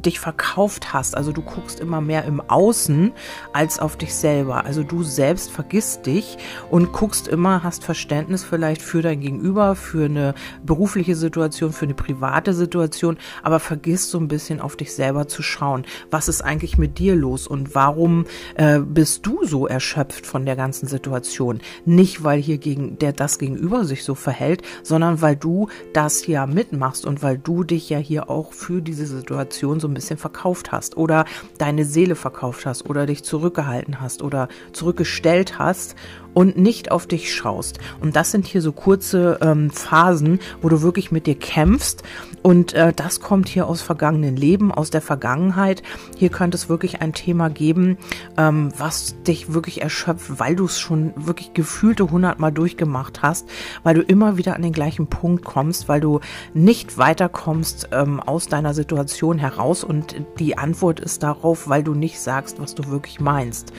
dich 0.06 0.20
verkauft 0.20 0.94
hast. 0.94 1.16
Also 1.16 1.32
du 1.32 1.42
guckst 1.42 1.80
immer 1.80 2.02
mehr 2.02 2.26
im 2.26 2.42
Außen 2.42 3.12
als 3.54 3.80
auf 3.80 3.98
dich 3.98 4.14
selber. 4.14 4.66
Also 4.66 4.84
du 4.84 5.04
selbst 5.04 5.52
vergisst 5.52 6.06
dich 6.06 6.38
und 6.70 6.94
guckst 6.94 7.28
immer, 7.28 7.64
hast 7.64 7.84
Verständnis 7.84 8.44
vielleicht 8.44 8.82
für 8.82 9.02
dein 9.02 9.20
Gegenüber, 9.20 9.76
für 9.76 10.06
eine 10.06 10.34
berufliche 10.64 11.16
Situation, 11.16 11.74
für 11.74 11.86
eine 11.86 11.94
private 11.94 12.54
Situation, 12.54 13.18
aber 13.44 13.60
vergisst 13.60 14.12
so 14.12 14.20
ein 14.20 14.28
bisschen 14.28 14.62
auf 14.62 14.76
dich 14.76 14.94
selber 14.94 15.28
zu 15.28 15.42
schauen. 15.42 15.86
Was 16.12 16.28
ist 16.28 16.42
eigentlich 16.42 16.78
mit 16.78 17.00
dir 17.00 17.16
los 17.16 17.48
und 17.48 17.76
warum 17.76 18.26
äh, 18.56 18.80
bist 18.80 19.26
du 19.26 19.46
so 19.46 19.68
erschöpft 19.68 20.26
von 20.26 20.46
der 20.46 20.56
ganzen 20.56 20.88
Situation? 20.88 21.60
Nicht, 21.86 22.24
weil 22.24 22.42
hier 22.42 22.58
gegen 22.58 22.98
der 23.00 23.14
das 23.14 23.40
Gegenüber 23.40 23.86
sich 23.86 24.04
so 24.04 24.16
verhält, 24.16 24.62
sondern 24.84 25.22
weil 25.22 25.36
du 25.36 25.70
das 25.94 26.28
ja 26.28 26.46
mitmachst 26.46 27.06
und 27.06 27.24
weil 27.24 27.38
du 27.38 27.64
dich 27.64 27.90
ja 27.90 27.98
hier 27.98 28.30
auch 28.30 28.54
für 28.54 28.82
diese 28.82 29.06
Situation 29.06 29.80
so 29.80 29.88
ein 29.88 29.95
bisschen 29.96 30.18
verkauft 30.18 30.72
hast 30.72 30.96
oder 30.98 31.26
deine 31.58 31.86
Seele 31.86 32.16
verkauft 32.16 32.66
hast 32.68 32.88
oder 32.88 33.08
dich 33.08 33.24
zurückgehalten 33.24 34.00
hast 34.00 34.22
oder 34.22 34.48
zurückgestellt 34.72 35.58
hast 35.58 35.96
und 36.36 36.58
nicht 36.58 36.92
auf 36.92 37.08
dich 37.08 37.34
schaust. 37.34 37.80
Und 38.02 38.16
das 38.16 38.30
sind 38.30 38.46
hier 38.46 38.62
so 38.62 38.72
kurze 38.72 39.40
ähm, 39.42 39.72
Phasen, 39.72 40.40
wo 40.62 40.70
du 40.70 40.84
wirklich 40.84 41.12
mit 41.12 41.26
dir 41.26 41.36
kämpfst. 41.36 42.04
Und 42.44 42.74
äh, 42.74 42.94
das 42.94 43.22
kommt 43.22 43.48
hier 43.50 43.68
aus 43.68 43.82
vergangenen 43.82 44.36
Leben, 44.36 44.72
aus 44.72 44.92
der 44.92 45.02
Vergangenheit. 45.02 45.82
Hier 46.18 46.30
könnte 46.30 46.58
es 46.58 46.70
wirklich 46.70 47.02
ein 47.02 47.14
Thema 47.14 47.50
geben, 47.50 47.98
ähm, 48.38 48.72
was 48.78 49.16
dich 49.24 49.54
wirklich 49.54 49.82
erschöpft, 49.82 50.40
weil 50.40 50.56
du 50.56 50.66
es 50.66 50.80
schon 50.80 51.14
wirklich 51.16 51.54
gefühlte 51.54 52.12
hundertmal 52.12 52.52
durchgemacht 52.52 53.24
hast, 53.24 53.48
weil 53.84 53.96
du 53.96 54.02
immer 54.02 54.38
wieder 54.38 54.56
an 54.56 54.62
den 54.62 54.74
gleichen 54.74 55.08
Punkt 55.08 55.46
kommst, 55.46 55.88
weil 55.88 56.02
du 56.02 56.20
nicht 56.54 56.98
weiterkommst 56.98 57.90
ähm, 57.94 58.20
aus 58.20 58.48
deiner 58.48 58.74
Situation 58.74 59.40
heraus. 59.40 59.86
Und 59.86 60.18
die 60.38 60.58
Antwort 60.58 61.00
ist 61.00 61.24
darauf, 61.24 61.70
weil 61.70 61.82
du 61.82 61.94
nicht 61.94 62.20
sagst, 62.20 62.60
was 62.60 62.76
du 62.76 62.90
wirklich 62.90 63.22
meinst 63.22 63.72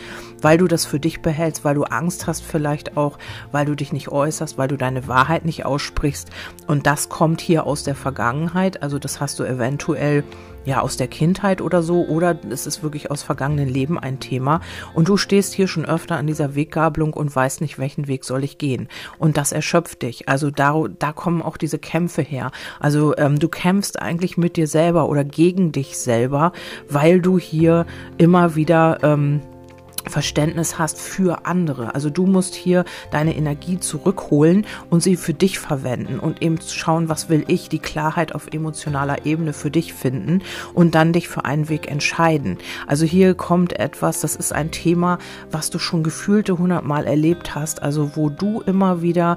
weil 0.43 0.59
du 0.59 0.67
das 0.67 0.87
für 0.87 1.01
dich 1.01 1.23
behältst, 1.23 1.65
weil 1.65 1.75
du 1.75 1.85
Angst 1.85 2.27
hast 2.27 2.43
vielleicht 2.47 2.97
auch, 2.97 3.19
weil 3.53 3.67
du 3.67 3.75
dich 3.75 3.93
nicht 3.93 4.09
äußerst, 4.09 4.59
weil 4.59 4.69
du 4.69 4.76
deine 4.76 5.09
Wahrheit 5.09 5.45
nicht 5.45 5.65
aussprichst. 5.65 6.31
Und 6.67 6.87
das 6.87 7.09
kommt 7.09 7.41
hier 7.41 7.67
aus 7.67 7.85
der 7.85 7.95
Vergangenheit. 7.95 8.83
Also 8.83 8.99
das 8.99 9.21
hast 9.21 9.38
du 9.38 9.45
eventuell 9.45 10.25
ja 10.67 10.81
aus 10.81 10.97
der 10.97 11.09
Kindheit 11.09 11.62
oder 11.62 11.83
so 11.83 12.05
oder 12.07 12.38
es 12.50 12.67
ist 12.67 12.83
wirklich 12.83 13.11
aus 13.11 13.23
vergangenen 13.23 13.69
Leben 13.69 13.99
ein 13.99 14.21
Thema 14.21 14.61
und 14.95 15.09
du 15.09 15.17
stehst 15.17 15.55
hier 15.55 15.69
schon 15.69 15.87
öfter 15.87 16.17
an 16.17 16.26
dieser 16.26 16.55
Weggabelung 16.55 17.15
und 17.15 17.35
weißt 17.35 17.61
nicht, 17.61 17.79
welchen 17.79 18.09
Weg 18.09 18.25
soll 18.25 18.45
ich 18.45 18.59
gehen 18.59 18.88
und 19.19 19.37
das 19.37 19.53
erschöpft 19.53 20.03
dich. 20.03 20.29
Also 20.29 20.50
da, 20.50 20.85
da 20.99 21.12
kommen 21.12 21.41
auch 21.41 21.57
diese 21.57 21.79
Kämpfe 21.79 22.23
her. 22.23 22.50
Also 22.81 23.17
ähm, 23.17 23.38
du 23.38 23.49
kämpfst 23.49 24.03
eigentlich 24.03 24.37
mit 24.37 24.57
dir 24.57 24.67
selber 24.67 25.09
oder 25.09 25.25
gegen 25.25 25.73
dich 25.73 25.97
selber, 25.97 26.53
weil 26.88 27.21
du 27.21 27.38
hier 27.38 27.87
immer 28.19 28.57
wieder 28.57 28.99
ähm, 29.03 29.41
Verständnis 30.09 30.79
hast 30.79 30.99
für 30.99 31.47
andere. 31.47 31.95
Also 31.95 32.11
du 32.11 32.27
musst 32.27 32.55
hier 32.55 32.85
deine 33.11 33.37
Energie 33.37 33.79
zurückholen 33.79 34.67
und 34.91 35.03
sie 35.03 35.17
für 35.17 35.35
dich 35.35 35.59
verwenden 35.59 36.19
und 36.19 36.43
eben 36.43 36.59
schauen, 36.61 37.09
was 37.09 37.29
will 37.29 37.45
ich, 37.49 37.69
die 37.69 37.79
Klarheit 37.79 38.35
auf 38.35 38.49
emotionaler 38.53 39.27
Ebene 39.27 39.53
für 39.53 39.71
dich 39.71 39.93
finden 39.93 40.43
und 40.75 40.95
dann 40.95 41.13
dich 41.13 41.29
für 41.29 41.45
einen 41.45 41.69
Weg 41.69 41.91
entscheiden. 41.91 42.59
Also 42.87 43.05
hier 43.05 43.35
kommt 43.35 43.79
etwas, 43.79 44.21
das 44.21 44.37
ist 44.37 44.53
ein 44.53 44.71
Thema, 44.71 45.19
was 45.51 45.71
du 45.71 45.79
schon 45.79 46.03
gefühlte 46.03 46.59
hundertmal 46.59 47.07
erlebt 47.07 47.55
hast, 47.55 47.83
also 47.83 48.17
wo 48.17 48.29
du 48.29 48.61
immer 48.61 49.03
wieder 49.03 49.37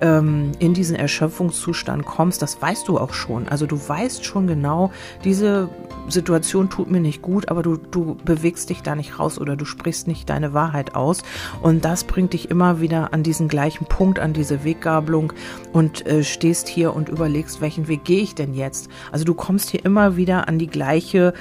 ähm, 0.00 0.52
in 0.58 0.74
diesen 0.74 0.96
Erschöpfungszustand 0.96 2.04
kommst, 2.04 2.42
das 2.42 2.60
weißt 2.60 2.88
du 2.88 2.98
auch 2.98 3.12
schon. 3.12 3.48
Also 3.48 3.66
du 3.66 3.76
weißt 3.76 4.24
schon 4.24 4.46
genau, 4.46 4.90
diese 5.24 5.68
Situation 6.08 6.70
tut 6.70 6.90
mir 6.90 7.00
nicht 7.00 7.22
gut, 7.22 7.48
aber 7.48 7.62
du, 7.62 7.76
du 7.76 8.16
bewegst 8.24 8.70
dich 8.70 8.82
da 8.82 8.94
nicht 8.94 9.18
raus 9.18 9.38
oder 9.38 9.56
du 9.56 9.64
sprichst 9.64 10.08
nicht 10.08 10.28
deine 10.28 10.52
Wahrheit 10.54 10.94
aus. 10.94 11.22
Und 11.62 11.84
das 11.84 12.04
bringt 12.04 12.32
dich 12.32 12.50
immer 12.50 12.80
wieder 12.80 13.12
an 13.12 13.22
diesen 13.22 13.48
gleichen 13.48 13.86
Punkt, 13.86 14.18
an 14.18 14.32
diese 14.32 14.64
Weggabelung 14.64 15.32
und 15.72 16.06
äh, 16.06 16.24
stehst 16.24 16.68
hier 16.68 16.94
und 16.94 17.08
überlegst, 17.08 17.60
welchen 17.60 17.88
Weg 17.88 18.04
gehe 18.04 18.22
ich 18.22 18.34
denn 18.34 18.54
jetzt? 18.54 18.88
Also 19.12 19.24
du 19.24 19.34
kommst 19.34 19.70
hier 19.70 19.84
immer 19.84 20.16
wieder 20.16 20.48
an 20.48 20.58
die 20.58 20.66
gleiche 20.66 21.34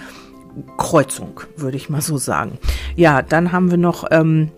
Kreuzung, 0.78 1.42
würde 1.56 1.78
ich 1.78 1.90
mal 1.90 2.02
so 2.02 2.18
sagen. 2.18 2.58
Ja, 2.96 3.22
dann 3.22 3.52
haben 3.52 3.72
wir 3.72 3.78
noch 3.78 4.06
ähm, 4.12 4.52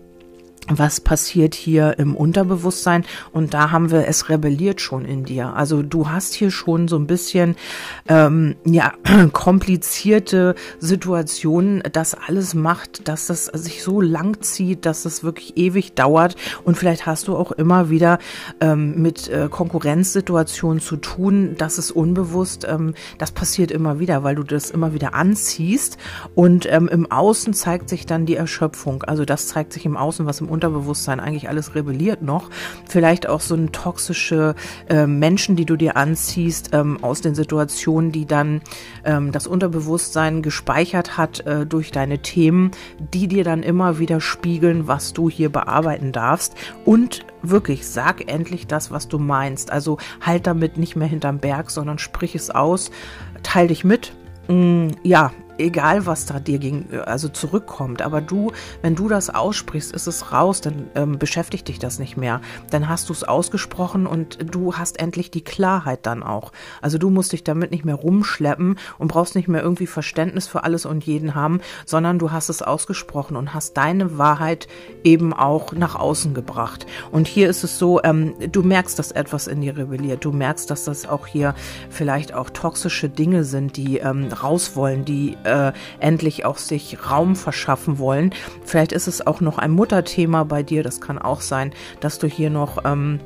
was 0.68 1.00
passiert 1.00 1.54
hier 1.54 1.98
im 1.98 2.14
Unterbewusstsein 2.14 3.04
und 3.32 3.52
da 3.54 3.70
haben 3.70 3.90
wir 3.90 4.06
es 4.06 4.28
rebelliert 4.28 4.80
schon 4.80 5.04
in 5.04 5.24
dir. 5.24 5.54
Also 5.54 5.82
du 5.82 6.08
hast 6.08 6.34
hier 6.34 6.50
schon 6.50 6.88
so 6.88 6.96
ein 6.96 7.06
bisschen 7.06 7.56
ähm, 8.08 8.56
ja 8.64 8.92
komplizierte 9.32 10.54
Situationen, 10.78 11.82
das 11.92 12.14
alles 12.14 12.54
macht, 12.54 13.08
dass 13.08 13.26
das 13.26 13.46
sich 13.46 13.82
so 13.82 14.00
lang 14.00 14.40
zieht, 14.42 14.86
dass 14.86 15.04
es 15.04 15.24
wirklich 15.24 15.56
ewig 15.56 15.94
dauert 15.94 16.36
und 16.64 16.76
vielleicht 16.76 17.06
hast 17.06 17.28
du 17.28 17.36
auch 17.36 17.52
immer 17.52 17.90
wieder 17.90 18.18
ähm, 18.60 19.02
mit 19.02 19.28
äh, 19.28 19.48
Konkurrenzsituationen 19.50 20.80
zu 20.80 20.96
tun. 20.96 21.56
Das 21.58 21.78
ist 21.78 21.90
unbewusst, 21.90 22.66
ähm, 22.68 22.94
das 23.18 23.32
passiert 23.32 23.70
immer 23.70 23.98
wieder, 23.98 24.22
weil 24.22 24.36
du 24.36 24.44
das 24.44 24.70
immer 24.70 24.94
wieder 24.94 25.14
anziehst 25.14 25.98
und 26.34 26.70
ähm, 26.70 26.88
im 26.88 27.10
Außen 27.10 27.52
zeigt 27.52 27.88
sich 27.88 28.06
dann 28.06 28.26
die 28.26 28.36
Erschöpfung. 28.36 29.02
Also 29.02 29.24
das 29.24 29.48
zeigt 29.48 29.72
sich 29.72 29.84
im 29.86 29.96
Außen, 29.96 30.24
was 30.26 30.40
im 30.40 30.51
Unterbewusstsein 30.52 31.18
eigentlich 31.18 31.48
alles 31.48 31.74
rebelliert 31.74 32.22
noch. 32.22 32.50
Vielleicht 32.88 33.28
auch 33.28 33.40
so 33.40 33.54
ein 33.54 33.72
toxische 33.72 34.54
äh, 34.88 35.06
Menschen, 35.06 35.56
die 35.56 35.64
du 35.64 35.76
dir 35.76 35.96
anziehst 35.96 36.70
ähm, 36.72 37.02
aus 37.02 37.20
den 37.20 37.34
Situationen, 37.34 38.12
die 38.12 38.26
dann 38.26 38.60
ähm, 39.04 39.32
das 39.32 39.46
Unterbewusstsein 39.46 40.42
gespeichert 40.42 41.16
hat 41.16 41.40
äh, 41.46 41.66
durch 41.66 41.90
deine 41.90 42.20
Themen, 42.20 42.70
die 42.98 43.28
dir 43.28 43.44
dann 43.44 43.62
immer 43.62 43.98
wieder 43.98 44.20
spiegeln, 44.20 44.86
was 44.86 45.12
du 45.12 45.28
hier 45.28 45.50
bearbeiten 45.50 46.12
darfst. 46.12 46.54
Und 46.84 47.24
wirklich, 47.42 47.86
sag 47.86 48.30
endlich 48.30 48.66
das, 48.66 48.90
was 48.90 49.08
du 49.08 49.18
meinst. 49.18 49.72
Also 49.72 49.98
halt 50.20 50.46
damit 50.46 50.76
nicht 50.76 50.96
mehr 50.96 51.08
hinterm 51.08 51.38
Berg, 51.38 51.70
sondern 51.70 51.98
sprich 51.98 52.34
es 52.34 52.50
aus, 52.50 52.90
teil 53.42 53.68
dich 53.68 53.84
mit. 53.84 54.12
Mm, 54.48 54.88
ja, 55.02 55.32
egal 55.62 56.06
was 56.06 56.26
da 56.26 56.40
dir 56.40 56.58
gegen, 56.58 56.88
also 57.04 57.28
zurückkommt, 57.28 58.02
aber 58.02 58.20
du, 58.20 58.52
wenn 58.82 58.94
du 58.94 59.08
das 59.08 59.30
aussprichst, 59.30 59.92
ist 59.92 60.06
es 60.06 60.32
raus, 60.32 60.60
dann 60.60 60.90
ähm, 60.94 61.18
beschäftigt 61.18 61.68
dich 61.68 61.78
das 61.78 61.98
nicht 61.98 62.16
mehr. 62.16 62.40
Dann 62.70 62.88
hast 62.88 63.08
du 63.08 63.12
es 63.12 63.24
ausgesprochen 63.24 64.06
und 64.06 64.38
du 64.54 64.74
hast 64.74 64.98
endlich 64.98 65.30
die 65.30 65.42
Klarheit 65.42 66.00
dann 66.06 66.22
auch. 66.22 66.52
Also 66.80 66.98
du 66.98 67.10
musst 67.10 67.32
dich 67.32 67.44
damit 67.44 67.70
nicht 67.70 67.84
mehr 67.84 67.94
rumschleppen 67.94 68.78
und 68.98 69.08
brauchst 69.08 69.34
nicht 69.34 69.48
mehr 69.48 69.62
irgendwie 69.62 69.86
Verständnis 69.86 70.46
für 70.46 70.64
alles 70.64 70.86
und 70.86 71.04
jeden 71.04 71.34
haben, 71.34 71.60
sondern 71.86 72.18
du 72.18 72.32
hast 72.32 72.48
es 72.48 72.62
ausgesprochen 72.62 73.36
und 73.36 73.54
hast 73.54 73.76
deine 73.76 74.18
Wahrheit 74.18 74.68
eben 75.04 75.32
auch 75.32 75.72
nach 75.72 75.94
außen 75.94 76.34
gebracht. 76.34 76.86
Und 77.10 77.28
hier 77.28 77.48
ist 77.48 77.64
es 77.64 77.78
so, 77.78 78.02
ähm, 78.02 78.34
du 78.50 78.62
merkst, 78.62 78.98
dass 78.98 79.12
etwas 79.12 79.46
in 79.46 79.60
dir 79.60 79.76
rebelliert. 79.76 80.24
Du 80.24 80.32
merkst, 80.32 80.70
dass 80.70 80.84
das 80.84 81.08
auch 81.08 81.26
hier 81.26 81.54
vielleicht 81.90 82.34
auch 82.34 82.50
toxische 82.50 83.08
Dinge 83.08 83.44
sind, 83.44 83.76
die 83.76 83.98
ähm, 83.98 84.28
raus 84.32 84.76
wollen, 84.76 85.04
die 85.04 85.36
äh, 85.44 85.51
endlich 86.00 86.44
auch 86.44 86.58
sich 86.58 86.98
Raum 87.10 87.36
verschaffen 87.36 87.98
wollen. 87.98 88.34
Vielleicht 88.64 88.92
ist 88.92 89.08
es 89.08 89.26
auch 89.26 89.40
noch 89.40 89.58
ein 89.58 89.70
Mutterthema 89.70 90.44
bei 90.44 90.62
dir. 90.62 90.82
Das 90.82 91.00
kann 91.00 91.18
auch 91.18 91.40
sein, 91.40 91.72
dass 92.00 92.18
du 92.18 92.26
hier 92.26 92.50
noch 92.50 92.84
ähm, 92.84 93.20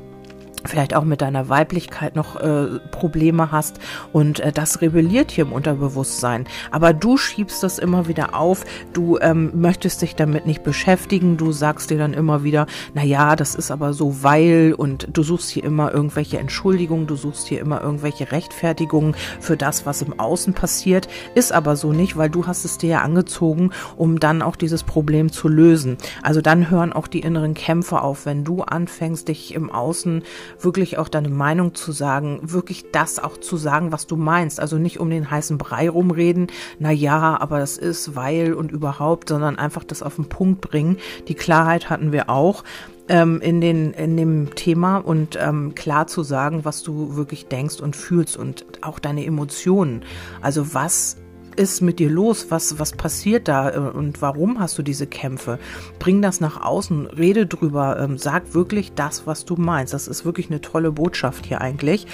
vielleicht 0.67 0.95
auch 0.95 1.03
mit 1.03 1.21
deiner 1.21 1.49
Weiblichkeit 1.49 2.15
noch 2.15 2.35
äh, 2.35 2.79
Probleme 2.91 3.51
hast 3.51 3.79
und 4.13 4.39
äh, 4.39 4.51
das 4.51 4.81
rebelliert 4.81 5.31
hier 5.31 5.45
im 5.45 5.53
Unterbewusstsein. 5.53 6.45
Aber 6.71 6.93
du 6.93 7.17
schiebst 7.17 7.63
das 7.63 7.79
immer 7.79 8.07
wieder 8.07 8.35
auf, 8.35 8.65
du 8.93 9.17
ähm, 9.19 9.51
möchtest 9.55 10.01
dich 10.01 10.15
damit 10.15 10.45
nicht 10.45 10.63
beschäftigen, 10.63 11.37
du 11.37 11.51
sagst 11.51 11.89
dir 11.89 11.97
dann 11.97 12.13
immer 12.13 12.43
wieder, 12.43 12.67
na 12.93 13.03
ja, 13.03 13.35
das 13.35 13.55
ist 13.55 13.71
aber 13.71 13.93
so 13.93 14.23
weil 14.23 14.73
und 14.77 15.07
du 15.11 15.23
suchst 15.23 15.49
hier 15.49 15.63
immer 15.63 15.93
irgendwelche 15.93 16.39
Entschuldigungen, 16.39 17.07
du 17.07 17.15
suchst 17.15 17.47
hier 17.47 17.59
immer 17.59 17.81
irgendwelche 17.81 18.31
Rechtfertigungen 18.31 19.15
für 19.39 19.57
das, 19.57 19.85
was 19.85 20.01
im 20.01 20.19
Außen 20.19 20.53
passiert, 20.53 21.07
ist 21.35 21.51
aber 21.51 21.75
so 21.75 21.93
nicht, 21.93 22.17
weil 22.17 22.29
du 22.29 22.47
hast 22.47 22.65
es 22.65 22.77
dir 22.77 22.89
ja 22.89 23.01
angezogen, 23.01 23.71
um 23.95 24.19
dann 24.19 24.41
auch 24.41 24.55
dieses 24.55 24.83
Problem 24.83 25.31
zu 25.31 25.47
lösen. 25.47 25.97
Also 26.23 26.41
dann 26.41 26.69
hören 26.69 26.93
auch 26.93 27.07
die 27.07 27.19
inneren 27.19 27.53
Kämpfe 27.53 28.01
auf, 28.01 28.25
wenn 28.25 28.43
du 28.43 28.63
anfängst, 28.63 29.27
dich 29.27 29.53
im 29.53 29.71
Außen 29.71 30.23
wirklich 30.59 30.97
auch 30.97 31.09
deine 31.09 31.29
Meinung 31.29 31.75
zu 31.75 31.91
sagen, 31.91 32.39
wirklich 32.41 32.91
das 32.91 33.19
auch 33.19 33.37
zu 33.37 33.57
sagen, 33.57 33.91
was 33.91 34.07
du 34.07 34.15
meinst. 34.15 34.59
Also 34.59 34.77
nicht 34.77 34.99
um 34.99 35.09
den 35.09 35.29
heißen 35.29 35.57
Brei 35.57 35.89
rumreden, 35.89 36.47
na 36.79 36.91
ja, 36.91 37.39
aber 37.39 37.59
das 37.59 37.77
ist, 37.77 38.15
weil 38.15 38.53
und 38.53 38.71
überhaupt, 38.71 39.29
sondern 39.29 39.57
einfach 39.57 39.83
das 39.83 40.03
auf 40.03 40.15
den 40.15 40.29
Punkt 40.29 40.61
bringen. 40.61 40.97
Die 41.27 41.35
Klarheit 41.35 41.89
hatten 41.89 42.11
wir 42.11 42.29
auch 42.29 42.63
ähm, 43.09 43.39
in, 43.41 43.61
den, 43.61 43.93
in 43.93 44.17
dem 44.17 44.55
Thema 44.55 44.97
und 44.97 45.37
ähm, 45.39 45.75
klar 45.75 46.07
zu 46.07 46.23
sagen, 46.23 46.65
was 46.65 46.83
du 46.83 47.15
wirklich 47.15 47.47
denkst 47.47 47.79
und 47.79 47.95
fühlst 47.95 48.37
und 48.37 48.65
auch 48.81 48.99
deine 48.99 49.25
Emotionen. 49.25 50.03
Also 50.41 50.73
was 50.73 51.17
ist 51.57 51.81
mit 51.81 51.99
dir 51.99 52.09
los? 52.09 52.47
Was, 52.49 52.79
was 52.79 52.93
passiert 52.93 53.47
da 53.47 53.69
äh, 53.71 53.77
und 53.77 54.21
warum 54.21 54.59
hast 54.59 54.77
du 54.77 54.83
diese 54.83 55.07
Kämpfe? 55.07 55.59
Bring 55.99 56.21
das 56.21 56.39
nach 56.39 56.61
außen, 56.61 57.07
rede 57.07 57.47
drüber, 57.47 57.99
ähm, 57.99 58.17
sag 58.17 58.53
wirklich 58.53 58.93
das, 58.93 59.27
was 59.27 59.45
du 59.45 59.55
meinst. 59.55 59.93
Das 59.93 60.07
ist 60.07 60.25
wirklich 60.25 60.49
eine 60.49 60.61
tolle 60.61 60.91
Botschaft 60.91 61.45
hier 61.45 61.61
eigentlich. 61.61 62.07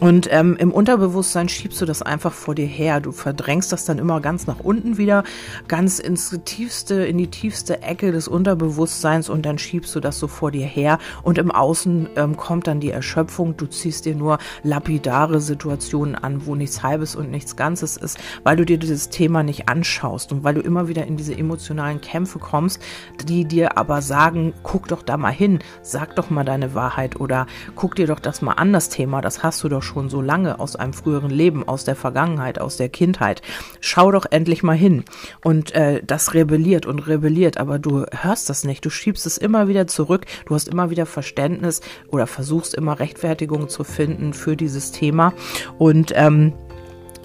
Und 0.00 0.28
ähm, 0.30 0.56
im 0.58 0.72
Unterbewusstsein 0.72 1.48
schiebst 1.48 1.80
du 1.80 1.86
das 1.86 2.02
einfach 2.02 2.32
vor 2.32 2.54
dir 2.54 2.66
her. 2.66 3.00
Du 3.00 3.12
verdrängst 3.12 3.72
das 3.72 3.84
dann 3.84 3.98
immer 3.98 4.20
ganz 4.20 4.46
nach 4.46 4.60
unten 4.60 4.96
wieder, 4.96 5.24
ganz 5.68 5.98
ins 5.98 6.38
tiefste, 6.44 7.04
in 7.04 7.18
die 7.18 7.28
tiefste 7.28 7.82
Ecke 7.82 8.12
des 8.12 8.28
Unterbewusstseins 8.28 9.28
und 9.28 9.44
dann 9.44 9.58
schiebst 9.58 9.94
du 9.94 10.00
das 10.00 10.18
so 10.18 10.28
vor 10.28 10.50
dir 10.50 10.66
her. 10.66 10.98
Und 11.22 11.38
im 11.38 11.50
Außen 11.50 12.08
ähm, 12.16 12.36
kommt 12.36 12.66
dann 12.66 12.80
die 12.80 12.90
Erschöpfung. 12.90 13.56
Du 13.56 13.66
ziehst 13.66 14.04
dir 14.04 14.14
nur 14.14 14.38
lapidare 14.62 15.40
Situationen 15.40 16.14
an, 16.14 16.46
wo 16.46 16.54
nichts 16.54 16.82
Halbes 16.82 17.16
und 17.16 17.30
nichts 17.30 17.56
Ganzes 17.56 17.96
ist, 17.96 18.18
weil 18.42 18.56
du 18.56 18.64
dir 18.64 18.78
dieses 18.84 19.08
Thema 19.08 19.42
nicht 19.42 19.68
anschaust 19.68 20.32
und 20.32 20.44
weil 20.44 20.54
du 20.54 20.60
immer 20.60 20.88
wieder 20.88 21.06
in 21.06 21.16
diese 21.16 21.36
emotionalen 21.36 22.00
Kämpfe 22.00 22.38
kommst, 22.38 22.80
die 23.24 23.44
dir 23.44 23.78
aber 23.78 24.02
sagen, 24.02 24.52
guck 24.62 24.88
doch 24.88 25.02
da 25.02 25.16
mal 25.16 25.32
hin, 25.32 25.58
sag 25.82 26.14
doch 26.16 26.30
mal 26.30 26.44
deine 26.44 26.74
Wahrheit 26.74 27.18
oder 27.18 27.46
guck 27.74 27.94
dir 27.94 28.06
doch 28.06 28.20
das 28.20 28.42
mal 28.42 28.52
an, 28.52 28.72
das 28.72 28.88
Thema, 28.88 29.20
das 29.20 29.42
hast 29.42 29.64
du 29.64 29.68
doch 29.68 29.82
schon 29.82 30.08
so 30.08 30.20
lange 30.20 30.60
aus 30.60 30.76
einem 30.76 30.92
früheren 30.92 31.30
Leben, 31.30 31.66
aus 31.66 31.84
der 31.84 31.96
Vergangenheit, 31.96 32.60
aus 32.60 32.76
der 32.76 32.88
Kindheit. 32.88 33.42
Schau 33.80 34.12
doch 34.12 34.26
endlich 34.30 34.62
mal 34.62 34.76
hin. 34.76 35.04
Und 35.42 35.74
äh, 35.74 36.02
das 36.04 36.34
rebelliert 36.34 36.86
und 36.86 37.06
rebelliert, 37.06 37.58
aber 37.58 37.78
du 37.78 38.04
hörst 38.10 38.50
das 38.50 38.64
nicht, 38.64 38.84
du 38.84 38.90
schiebst 38.90 39.26
es 39.26 39.38
immer 39.38 39.68
wieder 39.68 39.86
zurück, 39.86 40.26
du 40.46 40.54
hast 40.54 40.68
immer 40.68 40.90
wieder 40.90 41.06
Verständnis 41.06 41.80
oder 42.08 42.26
versuchst 42.26 42.74
immer 42.74 42.98
Rechtfertigung 42.98 43.68
zu 43.68 43.84
finden 43.84 44.34
für 44.34 44.56
dieses 44.56 44.92
Thema 44.92 45.32
und 45.78 46.12
ähm, 46.14 46.52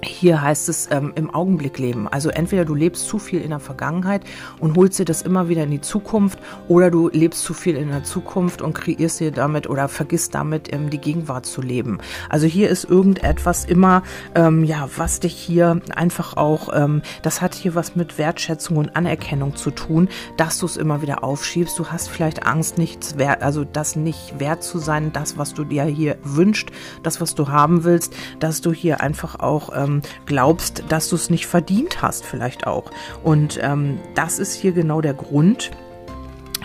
hier 0.02 0.40
heißt 0.40 0.68
es 0.68 0.88
ähm, 0.90 1.12
im 1.14 1.30
Augenblick 1.30 1.78
leben. 1.78 2.08
Also 2.08 2.30
entweder 2.30 2.64
du 2.64 2.74
lebst 2.74 3.06
zu 3.06 3.18
viel 3.18 3.40
in 3.42 3.50
der 3.50 3.60
Vergangenheit 3.60 4.22
und 4.58 4.76
holst 4.76 4.98
dir 4.98 5.04
das 5.04 5.22
immer 5.22 5.48
wieder 5.48 5.64
in 5.64 5.70
die 5.70 5.80
Zukunft 5.80 6.38
oder 6.68 6.90
du 6.90 7.08
lebst 7.08 7.42
zu 7.42 7.52
viel 7.52 7.76
in 7.76 7.88
der 7.88 8.04
Zukunft 8.04 8.62
und 8.62 8.74
kreierst 8.74 9.20
dir 9.20 9.30
damit 9.30 9.68
oder 9.68 9.88
vergisst 9.88 10.34
damit 10.34 10.72
ähm, 10.72 10.90
die 10.90 10.98
Gegenwart 10.98 11.46
zu 11.46 11.60
leben. 11.60 11.98
Also 12.28 12.46
hier 12.46 12.70
ist 12.70 12.84
irgendetwas 12.84 13.64
immer, 13.64 14.02
ähm, 14.34 14.64
ja, 14.64 14.88
was 14.96 15.20
dich 15.20 15.34
hier 15.34 15.80
einfach 15.94 16.36
auch, 16.36 16.70
ähm, 16.72 17.02
das 17.22 17.42
hat 17.42 17.54
hier 17.54 17.74
was 17.74 17.94
mit 17.94 18.16
Wertschätzung 18.16 18.78
und 18.78 18.96
Anerkennung 18.96 19.56
zu 19.56 19.70
tun, 19.70 20.08
dass 20.36 20.58
du 20.58 20.66
es 20.66 20.76
immer 20.76 21.02
wieder 21.02 21.22
aufschiebst. 21.24 21.78
Du 21.78 21.86
hast 21.88 22.08
vielleicht 22.08 22.46
Angst, 22.46 22.78
nichts 22.78 23.18
wert, 23.18 23.42
also 23.42 23.64
das 23.64 23.96
nicht 23.96 24.40
wert 24.40 24.62
zu 24.62 24.78
sein, 24.78 25.12
das, 25.12 25.36
was 25.36 25.52
du 25.54 25.64
dir 25.64 25.84
hier 25.84 26.16
wünscht, 26.22 26.70
das, 27.02 27.20
was 27.20 27.34
du 27.34 27.48
haben 27.48 27.84
willst, 27.84 28.14
dass 28.38 28.60
du 28.60 28.72
hier 28.72 29.00
einfach 29.00 29.40
auch 29.40 29.70
ähm, 29.90 30.02
glaubst, 30.26 30.84
dass 30.88 31.08
du 31.08 31.16
es 31.16 31.30
nicht 31.30 31.46
verdient 31.46 32.02
hast, 32.02 32.24
vielleicht 32.24 32.66
auch. 32.66 32.90
Und 33.22 33.58
ähm, 33.62 33.98
das 34.14 34.38
ist 34.38 34.54
hier 34.54 34.72
genau 34.72 35.00
der 35.00 35.14
Grund, 35.14 35.70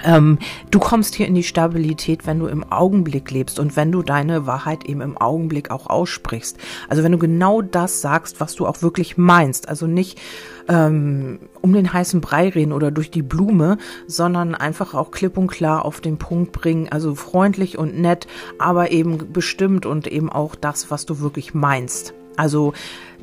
ähm, 0.03 0.37
du 0.69 0.79
kommst 0.79 1.15
hier 1.15 1.27
in 1.27 1.33
die 1.33 1.43
Stabilität, 1.43 2.27
wenn 2.27 2.39
du 2.39 2.47
im 2.47 2.69
Augenblick 2.71 3.31
lebst 3.31 3.59
und 3.59 3.75
wenn 3.75 3.91
du 3.91 4.03
deine 4.03 4.45
Wahrheit 4.45 4.85
eben 4.85 5.01
im 5.01 5.17
Augenblick 5.17 5.71
auch 5.71 5.87
aussprichst. 5.87 6.57
Also 6.87 7.03
wenn 7.03 7.11
du 7.11 7.17
genau 7.17 7.61
das 7.61 8.01
sagst, 8.01 8.39
was 8.39 8.55
du 8.55 8.67
auch 8.67 8.81
wirklich 8.81 9.17
meinst. 9.17 9.67
Also 9.67 9.87
nicht 9.87 10.19
ähm, 10.67 11.39
um 11.61 11.73
den 11.73 11.91
heißen 11.91 12.21
Brei 12.21 12.49
reden 12.49 12.71
oder 12.71 12.91
durch 12.91 13.09
die 13.09 13.23
Blume, 13.23 13.77
sondern 14.05 14.53
einfach 14.53 14.93
auch 14.93 15.09
klipp 15.09 15.37
und 15.37 15.47
klar 15.47 15.85
auf 15.85 16.01
den 16.01 16.17
Punkt 16.17 16.51
bringen. 16.51 16.87
Also 16.91 17.15
freundlich 17.15 17.77
und 17.77 17.97
nett, 17.99 18.27
aber 18.59 18.91
eben 18.91 19.31
bestimmt 19.33 19.87
und 19.87 20.07
eben 20.07 20.29
auch 20.31 20.55
das, 20.55 20.91
was 20.91 21.07
du 21.07 21.19
wirklich 21.19 21.55
meinst. 21.55 22.13
Also 22.37 22.73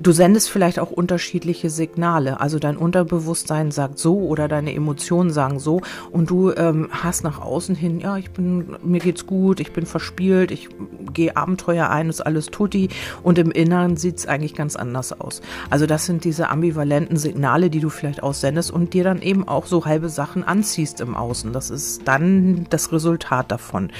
du 0.00 0.12
sendest 0.12 0.50
vielleicht 0.50 0.78
auch 0.78 0.90
unterschiedliche 0.90 1.70
Signale. 1.70 2.40
Also 2.40 2.58
dein 2.58 2.76
Unterbewusstsein 2.76 3.70
sagt 3.70 3.98
so 3.98 4.18
oder 4.18 4.48
deine 4.48 4.74
Emotionen 4.74 5.30
sagen 5.30 5.58
so 5.58 5.80
und 6.10 6.30
du 6.30 6.52
ähm, 6.52 6.88
hast 6.90 7.24
nach 7.24 7.40
außen 7.40 7.74
hin, 7.74 8.00
ja, 8.00 8.16
ich 8.16 8.30
bin, 8.30 8.76
mir 8.82 9.00
geht's 9.00 9.26
gut, 9.26 9.60
ich 9.60 9.72
bin 9.72 9.86
verspielt, 9.86 10.50
ich 10.50 10.68
gehe 11.12 11.36
Abenteuer 11.36 11.90
ein, 11.90 12.08
ist 12.08 12.20
alles 12.20 12.46
tutti 12.46 12.88
und 13.22 13.38
im 13.38 13.50
Inneren 13.50 13.96
sieht's 13.96 14.26
eigentlich 14.26 14.54
ganz 14.54 14.76
anders 14.76 15.18
aus. 15.18 15.42
Also 15.70 15.86
das 15.86 16.06
sind 16.06 16.24
diese 16.24 16.50
ambivalenten 16.50 17.16
Signale, 17.16 17.70
die 17.70 17.80
du 17.80 17.88
vielleicht 17.88 18.22
aussendest 18.22 18.70
und 18.70 18.94
dir 18.94 19.04
dann 19.04 19.22
eben 19.22 19.46
auch 19.48 19.66
so 19.66 19.84
halbe 19.84 20.08
Sachen 20.08 20.44
anziehst 20.44 21.00
im 21.00 21.14
Außen. 21.14 21.52
Das 21.52 21.70
ist 21.70 22.06
dann 22.06 22.66
das 22.70 22.92
Resultat 22.92 23.50
davon. 23.50 23.90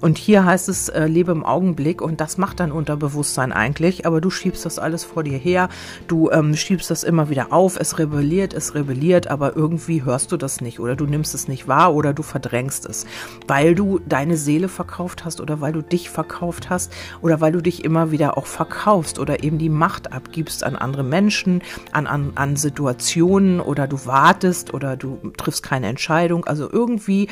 Und 0.00 0.18
hier 0.18 0.44
heißt 0.44 0.68
es, 0.68 0.88
äh, 0.88 1.06
lebe 1.06 1.32
im 1.32 1.44
Augenblick 1.44 2.02
und 2.02 2.20
das 2.20 2.38
macht 2.38 2.60
dein 2.60 2.72
Unterbewusstsein 2.72 3.52
eigentlich, 3.52 4.06
aber 4.06 4.20
du 4.20 4.30
schiebst 4.30 4.64
das 4.64 4.78
alles 4.78 5.04
vor 5.04 5.22
dir 5.22 5.38
her, 5.38 5.68
du 6.08 6.30
ähm, 6.30 6.54
schiebst 6.54 6.90
das 6.90 7.04
immer 7.04 7.28
wieder 7.28 7.52
auf, 7.52 7.78
es 7.78 7.98
rebelliert, 7.98 8.54
es 8.54 8.74
rebelliert, 8.74 9.28
aber 9.28 9.56
irgendwie 9.56 10.04
hörst 10.04 10.32
du 10.32 10.36
das 10.36 10.60
nicht 10.60 10.80
oder 10.80 10.96
du 10.96 11.06
nimmst 11.06 11.34
es 11.34 11.48
nicht 11.48 11.68
wahr 11.68 11.94
oder 11.94 12.14
du 12.14 12.22
verdrängst 12.22 12.86
es, 12.86 13.06
weil 13.46 13.74
du 13.74 14.00
deine 14.06 14.36
Seele 14.36 14.68
verkauft 14.68 15.24
hast 15.24 15.40
oder 15.40 15.60
weil 15.60 15.72
du 15.72 15.82
dich 15.82 16.10
verkauft 16.10 16.55
hast 16.70 16.92
oder 17.22 17.40
weil 17.40 17.52
du 17.52 17.60
dich 17.60 17.84
immer 17.84 18.10
wieder 18.10 18.36
auch 18.36 18.46
verkaufst 18.46 19.18
oder 19.18 19.44
eben 19.44 19.58
die 19.58 19.68
Macht 19.68 20.12
abgibst 20.12 20.64
an 20.64 20.76
andere 20.76 21.04
Menschen, 21.04 21.62
an, 21.92 22.06
an, 22.06 22.32
an 22.34 22.56
Situationen 22.56 23.60
oder 23.60 23.86
du 23.86 24.06
wartest 24.06 24.74
oder 24.74 24.96
du 24.96 25.18
triffst 25.36 25.62
keine 25.62 25.86
Entscheidung. 25.86 26.44
Also 26.44 26.70
irgendwie 26.70 27.28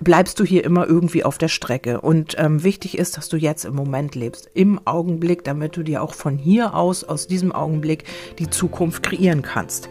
bleibst 0.00 0.38
du 0.40 0.44
hier 0.44 0.64
immer 0.64 0.86
irgendwie 0.86 1.24
auf 1.24 1.38
der 1.38 1.48
Strecke. 1.48 2.00
Und 2.00 2.36
ähm, 2.38 2.62
wichtig 2.62 2.98
ist, 2.98 3.16
dass 3.16 3.28
du 3.28 3.36
jetzt 3.36 3.64
im 3.64 3.74
Moment 3.74 4.14
lebst, 4.14 4.50
im 4.54 4.80
Augenblick, 4.86 5.44
damit 5.44 5.76
du 5.76 5.82
dir 5.82 6.02
auch 6.02 6.14
von 6.14 6.36
hier 6.36 6.74
aus, 6.74 7.04
aus 7.04 7.26
diesem 7.26 7.52
Augenblick, 7.52 8.04
die 8.38 8.50
Zukunft 8.50 9.02
kreieren 9.02 9.42
kannst. 9.42 9.88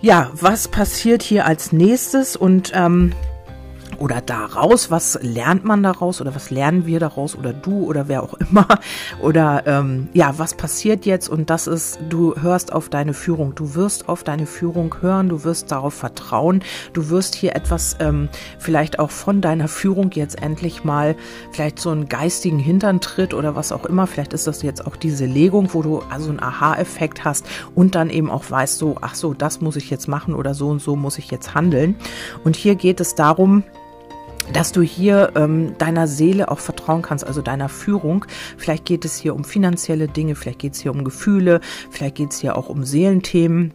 Ja, 0.00 0.30
was 0.34 0.68
passiert 0.68 1.22
hier 1.22 1.44
als 1.44 1.72
nächstes? 1.72 2.36
Und 2.36 2.72
ähm, 2.74 3.12
oder 3.98 4.20
daraus, 4.20 4.90
was 4.90 5.18
lernt 5.22 5.64
man 5.64 5.82
daraus 5.82 6.20
oder 6.20 6.34
was 6.34 6.50
lernen 6.50 6.86
wir 6.86 7.00
daraus 7.00 7.36
oder 7.36 7.52
du 7.52 7.84
oder 7.84 8.08
wer 8.08 8.22
auch 8.22 8.34
immer? 8.34 8.66
Oder 9.20 9.64
ähm, 9.66 10.08
ja, 10.12 10.34
was 10.38 10.54
passiert 10.54 11.04
jetzt? 11.04 11.28
Und 11.28 11.50
das 11.50 11.66
ist, 11.66 11.98
du 12.08 12.36
hörst 12.40 12.72
auf 12.72 12.88
deine 12.88 13.14
Führung, 13.14 13.54
du 13.54 13.74
wirst 13.74 14.08
auf 14.08 14.22
deine 14.22 14.46
Führung 14.46 14.94
hören, 15.00 15.28
du 15.28 15.44
wirst 15.44 15.72
darauf 15.72 15.94
vertrauen, 15.94 16.62
du 16.92 17.08
wirst 17.10 17.34
hier 17.34 17.56
etwas 17.56 17.96
ähm, 18.00 18.28
vielleicht 18.58 18.98
auch 18.98 19.10
von 19.10 19.40
deiner 19.40 19.68
Führung 19.68 20.10
jetzt 20.12 20.40
endlich 20.40 20.84
mal 20.84 21.16
vielleicht 21.50 21.78
so 21.78 21.90
einen 21.90 22.08
geistigen 22.08 22.58
Hinterntritt 22.58 23.34
oder 23.34 23.56
was 23.56 23.72
auch 23.72 23.84
immer, 23.84 24.06
vielleicht 24.06 24.32
ist 24.32 24.46
das 24.46 24.62
jetzt 24.62 24.86
auch 24.86 24.96
diese 24.96 25.26
Legung, 25.26 25.74
wo 25.74 25.82
du 25.82 26.02
also 26.10 26.30
einen 26.30 26.40
Aha-Effekt 26.40 27.24
hast 27.24 27.46
und 27.74 27.94
dann 27.94 28.10
eben 28.10 28.30
auch 28.30 28.48
weißt 28.48 28.78
so, 28.78 28.96
ach 29.00 29.14
so, 29.14 29.34
das 29.34 29.60
muss 29.60 29.76
ich 29.76 29.90
jetzt 29.90 30.08
machen 30.08 30.34
oder 30.34 30.54
so 30.54 30.68
und 30.68 30.80
so 30.80 30.96
muss 30.96 31.18
ich 31.18 31.30
jetzt 31.30 31.54
handeln. 31.54 31.96
Und 32.44 32.56
hier 32.56 32.74
geht 32.74 33.00
es 33.00 33.14
darum, 33.14 33.64
dass 34.52 34.72
du 34.72 34.82
hier 34.82 35.32
ähm, 35.36 35.76
deiner 35.78 36.06
Seele 36.06 36.50
auch 36.50 36.58
vertrauen 36.58 37.02
kannst, 37.02 37.26
also 37.26 37.42
deiner 37.42 37.68
Führung. 37.68 38.24
Vielleicht 38.56 38.84
geht 38.84 39.04
es 39.04 39.16
hier 39.16 39.34
um 39.34 39.44
finanzielle 39.44 40.08
Dinge, 40.08 40.34
vielleicht 40.34 40.60
geht 40.60 40.74
es 40.74 40.80
hier 40.80 40.92
um 40.92 41.04
Gefühle, 41.04 41.60
vielleicht 41.90 42.16
geht 42.16 42.32
es 42.32 42.40
hier 42.40 42.56
auch 42.56 42.68
um 42.68 42.84
Seelenthemen 42.84 43.72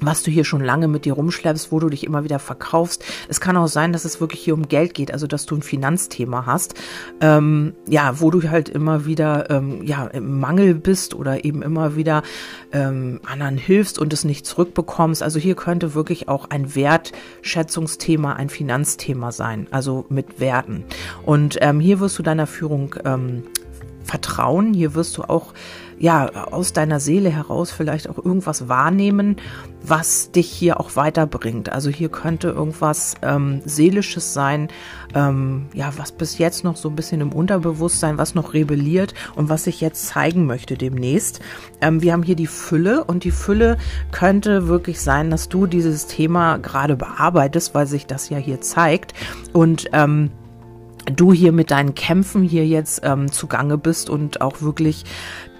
was 0.00 0.22
du 0.22 0.30
hier 0.30 0.44
schon 0.44 0.62
lange 0.62 0.88
mit 0.88 1.04
dir 1.04 1.14
rumschleppst, 1.14 1.72
wo 1.72 1.80
du 1.80 1.88
dich 1.88 2.04
immer 2.04 2.24
wieder 2.24 2.38
verkaufst. 2.38 3.04
Es 3.28 3.40
kann 3.40 3.56
auch 3.56 3.68
sein, 3.68 3.92
dass 3.92 4.04
es 4.04 4.20
wirklich 4.20 4.40
hier 4.40 4.54
um 4.54 4.68
Geld 4.68 4.94
geht, 4.94 5.12
also 5.12 5.26
dass 5.26 5.46
du 5.46 5.56
ein 5.56 5.62
Finanzthema 5.62 6.46
hast, 6.46 6.74
ähm, 7.20 7.74
ja, 7.88 8.20
wo 8.20 8.30
du 8.30 8.48
halt 8.50 8.68
immer 8.68 9.06
wieder 9.06 9.50
ähm, 9.50 9.82
ja 9.84 10.06
im 10.06 10.40
Mangel 10.40 10.74
bist 10.74 11.14
oder 11.14 11.44
eben 11.44 11.62
immer 11.62 11.96
wieder 11.96 12.22
ähm, 12.72 13.20
anderen 13.24 13.56
hilfst 13.56 13.98
und 13.98 14.12
es 14.12 14.24
nicht 14.24 14.46
zurückbekommst. 14.46 15.22
Also 15.22 15.38
hier 15.38 15.54
könnte 15.54 15.94
wirklich 15.94 16.28
auch 16.28 16.50
ein 16.50 16.74
Wertschätzungsthema, 16.74 18.34
ein 18.34 18.48
Finanzthema 18.48 19.32
sein, 19.32 19.66
also 19.70 20.06
mit 20.08 20.40
Werten. 20.40 20.84
Und 21.24 21.58
ähm, 21.60 21.80
hier 21.80 22.00
wirst 22.00 22.18
du 22.18 22.22
deiner 22.22 22.46
Führung 22.46 22.94
ähm, 23.04 23.44
vertrauen. 24.04 24.74
Hier 24.74 24.94
wirst 24.94 25.16
du 25.16 25.22
auch 25.22 25.52
ja, 25.98 26.28
aus 26.50 26.72
deiner 26.72 27.00
Seele 27.00 27.30
heraus 27.30 27.70
vielleicht 27.70 28.08
auch 28.08 28.18
irgendwas 28.18 28.68
wahrnehmen, 28.68 29.36
was 29.82 30.30
dich 30.30 30.50
hier 30.50 30.80
auch 30.80 30.96
weiterbringt. 30.96 31.70
Also 31.70 31.90
hier 31.90 32.08
könnte 32.08 32.48
irgendwas 32.48 33.14
ähm, 33.22 33.60
Seelisches 33.64 34.32
sein, 34.32 34.68
ähm, 35.14 35.66
ja, 35.74 35.92
was 35.96 36.12
bis 36.12 36.38
jetzt 36.38 36.64
noch 36.64 36.76
so 36.76 36.88
ein 36.88 36.96
bisschen 36.96 37.20
im 37.20 37.32
Unterbewusstsein, 37.32 38.18
was 38.18 38.34
noch 38.34 38.54
rebelliert 38.54 39.14
und 39.36 39.48
was 39.48 39.64
sich 39.64 39.80
jetzt 39.80 40.06
zeigen 40.06 40.46
möchte 40.46 40.76
demnächst. 40.76 41.40
Ähm, 41.80 42.02
wir 42.02 42.12
haben 42.12 42.22
hier 42.22 42.36
die 42.36 42.46
Fülle 42.46 43.04
und 43.04 43.24
die 43.24 43.30
Fülle 43.30 43.76
könnte 44.10 44.68
wirklich 44.68 45.00
sein, 45.00 45.30
dass 45.30 45.48
du 45.48 45.66
dieses 45.66 46.06
Thema 46.06 46.58
gerade 46.58 46.96
bearbeitest, 46.96 47.74
weil 47.74 47.86
sich 47.86 48.06
das 48.06 48.30
ja 48.30 48.38
hier 48.38 48.60
zeigt 48.60 49.12
und 49.52 49.90
ähm, 49.92 50.30
du 51.06 51.32
hier 51.32 51.52
mit 51.52 51.70
deinen 51.70 51.94
Kämpfen 51.94 52.42
hier 52.42 52.66
jetzt 52.66 53.02
ähm, 53.04 53.30
zugange 53.30 53.78
bist 53.78 54.08
und 54.08 54.40
auch 54.40 54.62
wirklich 54.62 55.04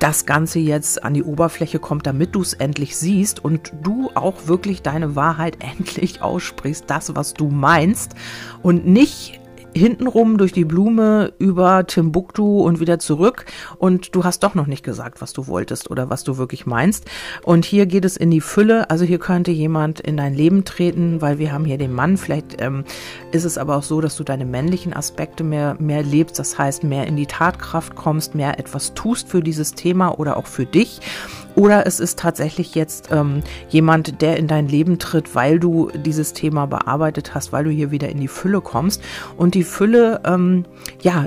das 0.04 0.26
Ganze 0.26 0.58
jetzt 0.58 1.02
an 1.02 1.14
die 1.14 1.22
Oberfläche 1.22 1.78
kommt, 1.78 2.06
damit 2.06 2.34
du 2.34 2.42
es 2.42 2.52
endlich 2.52 2.94
siehst 2.94 3.42
und 3.42 3.72
du 3.80 4.10
auch 4.14 4.48
wirklich 4.48 4.82
deine 4.82 5.16
Wahrheit 5.16 5.56
endlich 5.78 6.20
aussprichst, 6.20 6.84
das, 6.88 7.16
was 7.16 7.32
du 7.32 7.48
meinst 7.48 8.14
und 8.62 8.86
nicht 8.86 9.40
hintenrum 9.74 10.38
durch 10.38 10.52
die 10.52 10.64
Blume 10.64 11.32
über 11.38 11.86
Timbuktu 11.86 12.60
und 12.60 12.80
wieder 12.80 12.98
zurück 12.98 13.44
und 13.78 14.14
du 14.14 14.24
hast 14.24 14.42
doch 14.42 14.54
noch 14.54 14.66
nicht 14.66 14.84
gesagt, 14.84 15.20
was 15.20 15.32
du 15.32 15.46
wolltest 15.46 15.90
oder 15.90 16.10
was 16.10 16.24
du 16.24 16.38
wirklich 16.38 16.66
meinst. 16.66 17.04
Und 17.42 17.64
hier 17.64 17.86
geht 17.86 18.04
es 18.04 18.16
in 18.16 18.30
die 18.30 18.40
Fülle. 18.40 18.90
Also 18.90 19.04
hier 19.04 19.18
könnte 19.18 19.50
jemand 19.50 20.00
in 20.00 20.16
dein 20.16 20.34
Leben 20.34 20.64
treten, 20.64 21.20
weil 21.20 21.38
wir 21.38 21.52
haben 21.52 21.64
hier 21.64 21.78
den 21.78 21.92
Mann. 21.92 22.16
Vielleicht 22.16 22.60
ähm, 22.60 22.84
ist 23.32 23.44
es 23.44 23.58
aber 23.58 23.76
auch 23.76 23.82
so, 23.82 24.00
dass 24.00 24.16
du 24.16 24.24
deine 24.24 24.44
männlichen 24.44 24.94
Aspekte 24.94 25.44
mehr, 25.44 25.76
mehr 25.78 26.02
lebst. 26.02 26.38
Das 26.38 26.56
heißt, 26.58 26.84
mehr 26.84 27.06
in 27.06 27.16
die 27.16 27.26
Tatkraft 27.26 27.94
kommst, 27.96 28.34
mehr 28.34 28.58
etwas 28.58 28.94
tust 28.94 29.28
für 29.28 29.42
dieses 29.42 29.74
Thema 29.74 30.18
oder 30.18 30.36
auch 30.36 30.46
für 30.46 30.66
dich. 30.66 31.00
Oder 31.54 31.86
es 31.86 32.00
ist 32.00 32.18
tatsächlich 32.18 32.74
jetzt 32.74 33.10
ähm, 33.12 33.42
jemand, 33.68 34.20
der 34.22 34.36
in 34.36 34.48
dein 34.48 34.68
Leben 34.68 34.98
tritt, 34.98 35.34
weil 35.34 35.58
du 35.58 35.90
dieses 35.94 36.32
Thema 36.32 36.66
bearbeitet 36.66 37.34
hast, 37.34 37.52
weil 37.52 37.64
du 37.64 37.70
hier 37.70 37.90
wieder 37.90 38.08
in 38.08 38.20
die 38.20 38.28
Fülle 38.28 38.60
kommst. 38.60 39.02
Und 39.36 39.54
die 39.54 39.64
Fülle, 39.64 40.20
ähm, 40.24 40.64
ja, 41.00 41.26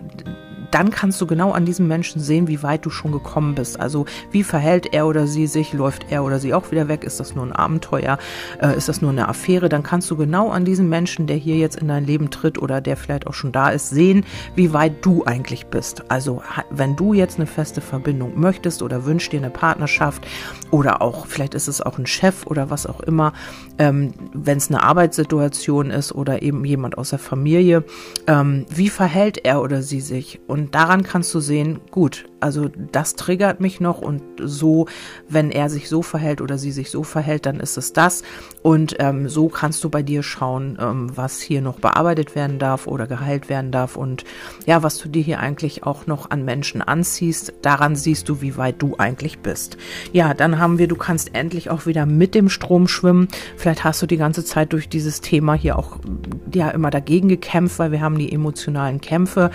dann 0.72 0.92
kannst 0.92 1.20
du 1.22 1.28
genau 1.28 1.52
an 1.52 1.66
diesem 1.66 1.88
Menschen 1.88 2.22
sehen, 2.22 2.48
wie 2.48 2.64
weit 2.64 2.86
du 2.86 2.90
schon 2.90 3.12
gekommen 3.12 3.56
bist. 3.56 3.80
Also 3.80 4.06
wie 4.32 4.44
verhält 4.44 4.94
er 4.94 5.08
oder 5.08 5.28
sie 5.28 5.48
sich, 5.48 5.74
läuft 5.74 6.08
er 6.10 6.24
oder 6.24 6.40
sie 6.40 6.54
auch 6.54 6.72
wieder 6.72 6.88
weg, 6.88 7.04
ist 7.04 7.20
das 7.20 7.36
nur 7.36 7.46
ein 7.46 7.52
Abenteuer, 7.52 8.18
äh, 8.62 8.76
ist 8.76 8.90
das 8.90 9.02
nur 9.02 9.12
eine 9.12 9.28
Affäre, 9.28 9.70
dann 9.70 9.84
kannst 9.84 10.10
du 10.12 10.18
genau 10.18 10.50
an 10.50 10.66
diesem 10.66 10.90
Menschen, 10.90 11.28
der 11.28 11.38
hier 11.38 11.58
jetzt 11.58 11.78
in 11.78 11.88
dein 11.88 12.06
Leben 12.06 12.30
tritt 12.30 12.62
oder 12.62 12.82
der 12.82 12.98
vielleicht 12.98 13.28
auch 13.28 13.34
schon 13.34 13.52
da 13.52 13.70
ist, 13.70 13.90
sehen, 13.90 14.26
wie 14.56 14.74
weit 14.74 15.06
du 15.06 15.24
eigentlich 15.26 15.68
bist. 15.68 16.10
Also 16.10 16.42
wenn 16.70 16.96
du 16.96 17.14
jetzt 17.14 17.38
eine 17.38 17.48
feste 17.48 17.82
Verbindung 17.82 18.40
möchtest 18.40 18.82
oder 18.82 19.06
wünschst 19.06 19.32
dir 19.32 19.40
eine 19.40 19.50
Partnerschaft 19.50 20.28
oder 20.72 21.02
auch, 21.02 21.28
vielleicht 21.28 21.54
ist 21.54 21.68
es 21.68 21.82
auch 21.82 21.98
ein 21.98 22.06
Chef 22.06 22.46
oder 22.46 22.70
was 22.70 22.86
auch 22.86 23.00
immer, 23.02 23.34
ähm, 23.78 24.14
wenn 24.34 24.58
es 24.58 24.70
eine 24.70 24.84
Arbeitssituation 24.84 25.92
ist 25.92 26.14
oder 26.14 26.42
eben 26.42 26.66
jemand 26.66 26.98
aus 26.98 27.12
der 27.12 27.20
Familie, 27.20 27.84
ähm, 28.28 28.66
wie 28.70 28.90
verhält 28.90 29.46
er 29.46 29.62
oder 29.62 29.82
sie 29.82 30.02
sich? 30.02 30.40
Und 30.48 30.57
und 30.58 30.74
daran 30.74 31.04
kannst 31.04 31.36
du 31.36 31.40
sehen, 31.40 31.82
gut, 31.92 32.26
also 32.40 32.70
das 32.92 33.16
triggert 33.16 33.60
mich 33.60 33.80
noch 33.80 34.00
und 34.00 34.24
so, 34.40 34.88
wenn 35.30 35.52
er 35.52 35.70
sich 35.70 35.88
so 35.88 36.02
verhält 36.02 36.42
oder 36.42 36.58
sie 36.58 36.72
sich 36.72 36.90
so 36.90 37.04
verhält, 37.04 37.46
dann 37.46 37.60
ist 37.60 37.78
es 37.78 37.94
das. 37.94 38.24
Und 38.64 38.96
ähm, 39.00 39.30
so 39.30 39.50
kannst 39.50 39.84
du 39.84 39.90
bei 39.90 40.02
dir 40.02 40.24
schauen, 40.24 40.78
ähm, 40.82 41.16
was 41.16 41.42
hier 41.42 41.62
noch 41.62 41.80
bearbeitet 41.80 42.36
werden 42.36 42.58
darf 42.58 42.88
oder 42.88 43.06
geheilt 43.06 43.50
werden 43.50 43.72
darf 43.72 43.96
und 43.96 44.24
ja, 44.66 44.82
was 44.82 44.98
du 44.98 45.10
dir 45.10 45.22
hier 45.22 45.40
eigentlich 45.40 45.84
auch 45.84 46.08
noch 46.08 46.32
an 46.32 46.44
Menschen 46.44 46.82
anziehst. 46.82 47.54
Daran 47.62 47.96
siehst 47.96 48.28
du, 48.28 48.42
wie 48.42 48.58
weit 48.58 48.82
du 48.82 48.96
eigentlich 48.98 49.40
bist. 49.40 49.78
Ja, 50.12 50.34
dann 50.34 50.60
haben 50.60 50.80
wir, 50.80 50.88
du 50.88 50.96
kannst 50.96 51.36
endlich 51.36 51.70
auch 51.70 51.86
wieder 51.86 52.08
mit 52.08 52.34
dem 52.34 52.50
Strom 52.50 52.88
schwimmen. 52.88 53.28
Vielleicht 53.58 53.84
hast 53.84 54.02
du 54.02 54.08
die 54.08 54.18
ganze 54.18 54.44
Zeit 54.44 54.74
durch 54.74 54.90
dieses 54.90 55.22
Thema 55.22 55.54
hier 55.54 55.78
auch 55.78 55.98
ja 56.52 56.70
immer 56.70 56.90
dagegen 56.90 57.30
gekämpft, 57.30 57.80
weil 57.80 57.92
wir 57.92 58.02
haben 58.02 58.18
die 58.18 58.32
emotionalen 58.32 59.02
Kämpfe. 59.02 59.52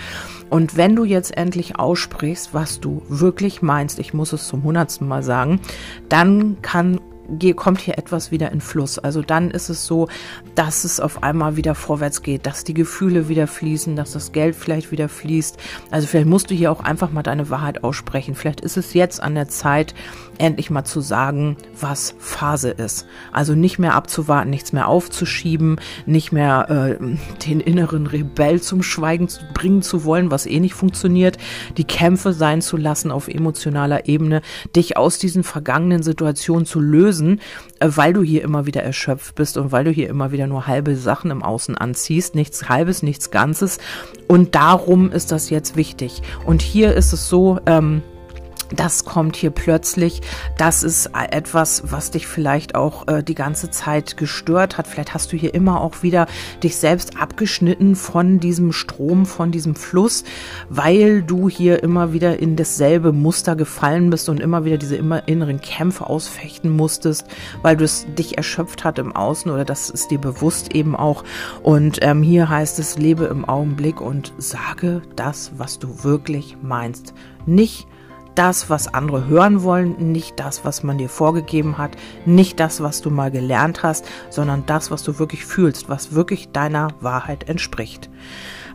Und 0.53 0.77
wenn 0.77 0.95
du 0.95 1.03
jetzt 1.03 1.35
endlich 1.35 1.79
aussprichst, 1.79 2.53
was 2.53 2.79
du 2.79 3.01
wirklich 3.09 3.63
meinst, 3.63 3.97
ich 3.97 4.13
muss 4.13 4.33
es 4.33 4.47
zum 4.47 4.61
hundertsten 4.61 5.07
Mal 5.07 5.23
sagen, 5.23 5.59
dann 6.09 6.61
kann 6.61 7.01
kommt 7.55 7.81
hier 7.81 7.97
etwas 7.97 8.31
wieder 8.31 8.51
in 8.51 8.61
Fluss. 8.61 8.99
Also 8.99 9.21
dann 9.21 9.51
ist 9.51 9.69
es 9.69 9.85
so, 9.85 10.07
dass 10.55 10.83
es 10.83 10.99
auf 10.99 11.23
einmal 11.23 11.55
wieder 11.55 11.75
vorwärts 11.75 12.21
geht, 12.21 12.45
dass 12.45 12.63
die 12.63 12.73
Gefühle 12.73 13.29
wieder 13.29 13.47
fließen, 13.47 13.95
dass 13.95 14.11
das 14.11 14.31
Geld 14.31 14.55
vielleicht 14.55 14.91
wieder 14.91 15.09
fließt. 15.09 15.57
Also 15.91 16.07
vielleicht 16.07 16.27
musst 16.27 16.51
du 16.51 16.55
hier 16.55 16.71
auch 16.71 16.81
einfach 16.81 17.11
mal 17.11 17.23
deine 17.23 17.49
Wahrheit 17.49 17.83
aussprechen. 17.83 18.35
Vielleicht 18.35 18.61
ist 18.61 18.77
es 18.77 18.93
jetzt 18.93 19.21
an 19.21 19.35
der 19.35 19.47
Zeit, 19.47 19.93
endlich 20.37 20.69
mal 20.69 20.83
zu 20.83 21.01
sagen, 21.01 21.57
was 21.79 22.15
Phase 22.19 22.71
ist. 22.71 23.05
Also 23.31 23.53
nicht 23.53 23.79
mehr 23.79 23.93
abzuwarten, 23.93 24.49
nichts 24.49 24.73
mehr 24.73 24.87
aufzuschieben, 24.87 25.79
nicht 26.05 26.31
mehr 26.31 26.99
äh, 26.99 27.17
den 27.47 27.59
inneren 27.59 28.07
Rebell 28.07 28.61
zum 28.61 28.83
Schweigen 28.83 29.27
bringen 29.53 29.81
zu 29.81 30.03
wollen, 30.03 30.31
was 30.31 30.45
eh 30.45 30.59
nicht 30.59 30.73
funktioniert, 30.73 31.37
die 31.77 31.85
Kämpfe 31.85 32.33
sein 32.33 32.61
zu 32.61 32.77
lassen 32.77 33.11
auf 33.11 33.27
emotionaler 33.27 34.07
Ebene, 34.07 34.41
dich 34.75 34.97
aus 34.97 35.17
diesen 35.17 35.43
vergangenen 35.43 36.03
Situationen 36.03 36.65
zu 36.65 36.79
lösen 36.79 37.13
lösen, 37.23 37.41
äh, 37.79 37.89
weil 37.95 38.13
du 38.13 38.21
hier 38.21 38.43
immer 38.43 38.65
wieder 38.65 38.83
erschöpft 38.83 39.35
bist 39.35 39.57
und 39.57 39.71
weil 39.71 39.83
du 39.83 39.91
hier 39.91 40.09
immer 40.09 40.31
wieder 40.31 40.47
nur 40.47 40.67
halbe 40.67 40.95
Sachen 40.95 41.31
im 41.31 41.43
Außen 41.43 41.77
anziehst, 41.77 42.35
nichts 42.35 42.69
halbes, 42.69 43.03
nichts 43.03 43.31
Ganzes. 43.31 43.79
Und 44.27 44.55
darum 44.55 45.11
ist 45.11 45.31
das 45.31 45.49
jetzt 45.49 45.75
wichtig. 45.75 46.21
Und 46.45 46.61
hier 46.61 46.93
ist 46.93 47.13
es 47.13 47.29
so, 47.29 47.59
ähm, 47.65 48.01
das 48.75 49.05
kommt 49.05 49.35
hier 49.35 49.51
plötzlich. 49.51 50.21
Das 50.57 50.83
ist 50.83 51.11
etwas, 51.13 51.83
was 51.91 52.11
dich 52.11 52.27
vielleicht 52.27 52.75
auch 52.75 53.07
äh, 53.07 53.23
die 53.23 53.35
ganze 53.35 53.69
Zeit 53.69 54.17
gestört 54.17 54.77
hat. 54.77 54.87
Vielleicht 54.87 55.13
hast 55.13 55.31
du 55.31 55.37
hier 55.37 55.53
immer 55.53 55.81
auch 55.81 56.03
wieder 56.03 56.27
dich 56.63 56.77
selbst 56.77 57.17
abgeschnitten 57.19 57.95
von 57.95 58.39
diesem 58.39 58.71
Strom, 58.71 59.25
von 59.25 59.51
diesem 59.51 59.75
Fluss, 59.75 60.23
weil 60.69 61.21
du 61.21 61.49
hier 61.49 61.83
immer 61.83 62.13
wieder 62.13 62.39
in 62.39 62.55
dasselbe 62.55 63.11
Muster 63.11 63.55
gefallen 63.55 64.09
bist 64.09 64.29
und 64.29 64.39
immer 64.39 64.65
wieder 64.65 64.77
diese 64.77 64.95
immer 64.95 65.27
inneren 65.27 65.61
Kämpfe 65.61 66.07
ausfechten 66.07 66.71
musstest, 66.71 67.27
weil 67.61 67.77
du 67.77 67.83
es 67.83 68.05
dich 68.17 68.37
erschöpft 68.37 68.83
hat 68.83 68.99
im 68.99 69.15
Außen 69.15 69.51
oder 69.51 69.65
das 69.65 69.89
ist 69.89 70.11
dir 70.11 70.19
bewusst 70.19 70.73
eben 70.73 70.95
auch. 70.95 71.23
Und 71.61 71.99
ähm, 72.01 72.23
hier 72.23 72.49
heißt 72.49 72.79
es, 72.79 72.97
lebe 72.97 73.25
im 73.25 73.45
Augenblick 73.45 74.01
und 74.01 74.33
sage 74.37 75.01
das, 75.15 75.51
was 75.57 75.79
du 75.79 76.03
wirklich 76.03 76.57
meinst. 76.61 77.13
Nicht 77.45 77.87
das, 78.35 78.69
was 78.69 78.93
andere 78.93 79.27
hören 79.27 79.63
wollen, 79.63 80.11
nicht 80.11 80.39
das, 80.39 80.65
was 80.65 80.83
man 80.83 80.97
dir 80.97 81.09
vorgegeben 81.09 81.77
hat, 81.77 81.95
nicht 82.25 82.59
das, 82.59 82.81
was 82.81 83.01
du 83.01 83.09
mal 83.09 83.31
gelernt 83.31 83.83
hast, 83.83 84.05
sondern 84.29 84.65
das, 84.65 84.91
was 84.91 85.03
du 85.03 85.19
wirklich 85.19 85.45
fühlst, 85.45 85.89
was 85.89 86.13
wirklich 86.13 86.51
deiner 86.51 86.89
Wahrheit 87.01 87.49
entspricht. 87.49 88.09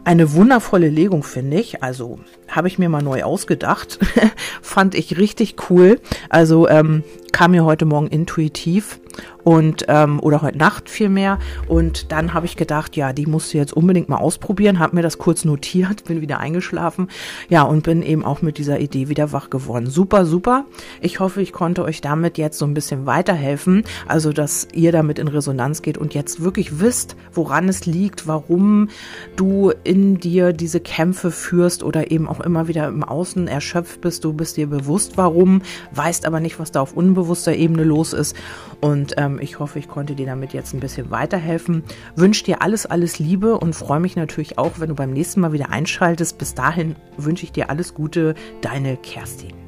Eine 0.04 0.32
wundervolle 0.32 0.88
Legung, 0.88 1.22
finde 1.22 1.58
ich. 1.58 1.82
Also 1.82 2.18
habe 2.48 2.68
ich 2.68 2.78
mir 2.78 2.88
mal 2.88 3.02
neu 3.02 3.22
ausgedacht. 3.22 3.98
Fand 4.62 4.94
ich 4.94 5.18
richtig 5.18 5.56
cool. 5.70 6.00
Also 6.28 6.68
ähm, 6.68 7.02
kam 7.32 7.52
mir 7.52 7.64
heute 7.64 7.84
Morgen 7.84 8.08
intuitiv 8.08 9.00
und 9.44 9.84
ähm, 9.88 10.20
oder 10.20 10.42
heute 10.42 10.58
Nacht 10.58 10.90
vielmehr. 10.90 11.38
Und 11.68 12.12
dann 12.12 12.34
habe 12.34 12.46
ich 12.46 12.56
gedacht, 12.56 12.96
ja, 12.96 13.12
die 13.12 13.26
musst 13.26 13.52
du 13.52 13.58
jetzt 13.58 13.72
unbedingt 13.72 14.08
mal 14.08 14.18
ausprobieren. 14.18 14.78
Habe 14.78 14.96
mir 14.96 15.02
das 15.02 15.18
kurz 15.18 15.44
notiert, 15.44 16.04
bin 16.08 16.20
wieder 16.20 16.38
eingeschlafen. 16.38 17.08
Ja, 17.48 17.62
und 17.62 17.84
bin 17.84 18.02
eben 18.02 18.24
auch 18.24 18.42
mit 18.42 18.58
dieser 18.58 18.78
Idee 18.80 19.08
wieder 19.08 19.32
wach 19.32 19.50
geworden. 19.50 19.87
Super, 19.87 20.26
super. 20.26 20.66
Ich 21.00 21.20
hoffe, 21.20 21.40
ich 21.40 21.52
konnte 21.52 21.82
euch 21.82 22.00
damit 22.00 22.38
jetzt 22.38 22.58
so 22.58 22.66
ein 22.66 22.74
bisschen 22.74 23.06
weiterhelfen. 23.06 23.84
Also, 24.06 24.32
dass 24.32 24.68
ihr 24.72 24.92
damit 24.92 25.18
in 25.18 25.28
Resonanz 25.28 25.82
geht 25.82 25.98
und 25.98 26.14
jetzt 26.14 26.42
wirklich 26.42 26.80
wisst, 26.80 27.16
woran 27.32 27.68
es 27.68 27.87
liegt, 27.87 28.26
warum 28.26 28.88
du 29.37 29.72
in 29.84 30.18
dir 30.18 30.52
diese 30.52 30.80
Kämpfe 30.80 31.30
führst 31.30 31.82
oder 31.82 32.11
eben 32.11 32.28
auch 32.38 32.44
immer 32.44 32.68
wieder 32.68 32.88
im 32.88 33.05
Außen 33.05 33.48
erschöpft 33.48 34.01
bist. 34.01 34.24
Du 34.24 34.33
bist 34.33 34.57
dir 34.57 34.68
bewusst, 34.68 35.16
warum, 35.16 35.62
weißt 35.92 36.27
aber 36.27 36.40
nicht, 36.40 36.59
was 36.59 36.72
da 36.72 36.81
auf 36.81 36.94
unbewusster 36.94 37.55
Ebene 37.55 37.85
los 37.85 38.12
ist. 38.12 38.37
Und 38.81 39.14
ähm, 39.16 39.38
ich 39.40 39.59
hoffe, 39.59 39.79
ich 39.79 39.88
konnte 39.88 40.14
dir 40.14 40.27
damit 40.27 40.53
jetzt 40.53 40.74
ein 40.74 40.81
bisschen 40.81 41.11
weiterhelfen. 41.11 41.83
Wünsche 42.16 42.44
dir 42.44 42.62
alles, 42.62 42.87
alles 42.87 43.18
Liebe 43.18 43.59
und 43.59 43.74
freue 43.74 44.01
mich 44.01 44.16
natürlich 44.16 44.59
auch, 44.59 44.79
wenn 44.79 44.88
du 44.88 44.94
beim 44.94 45.12
nächsten 45.12 45.40
Mal 45.40 45.53
wieder 45.53 45.70
einschaltest. 45.70 46.38
Bis 46.38 46.55
dahin 46.55 46.96
wünsche 47.16 47.44
ich 47.44 47.53
dir 47.53 47.70
alles 47.70 47.94
Gute, 47.94 48.35
deine 48.61 48.96
Kerstin. 48.96 49.67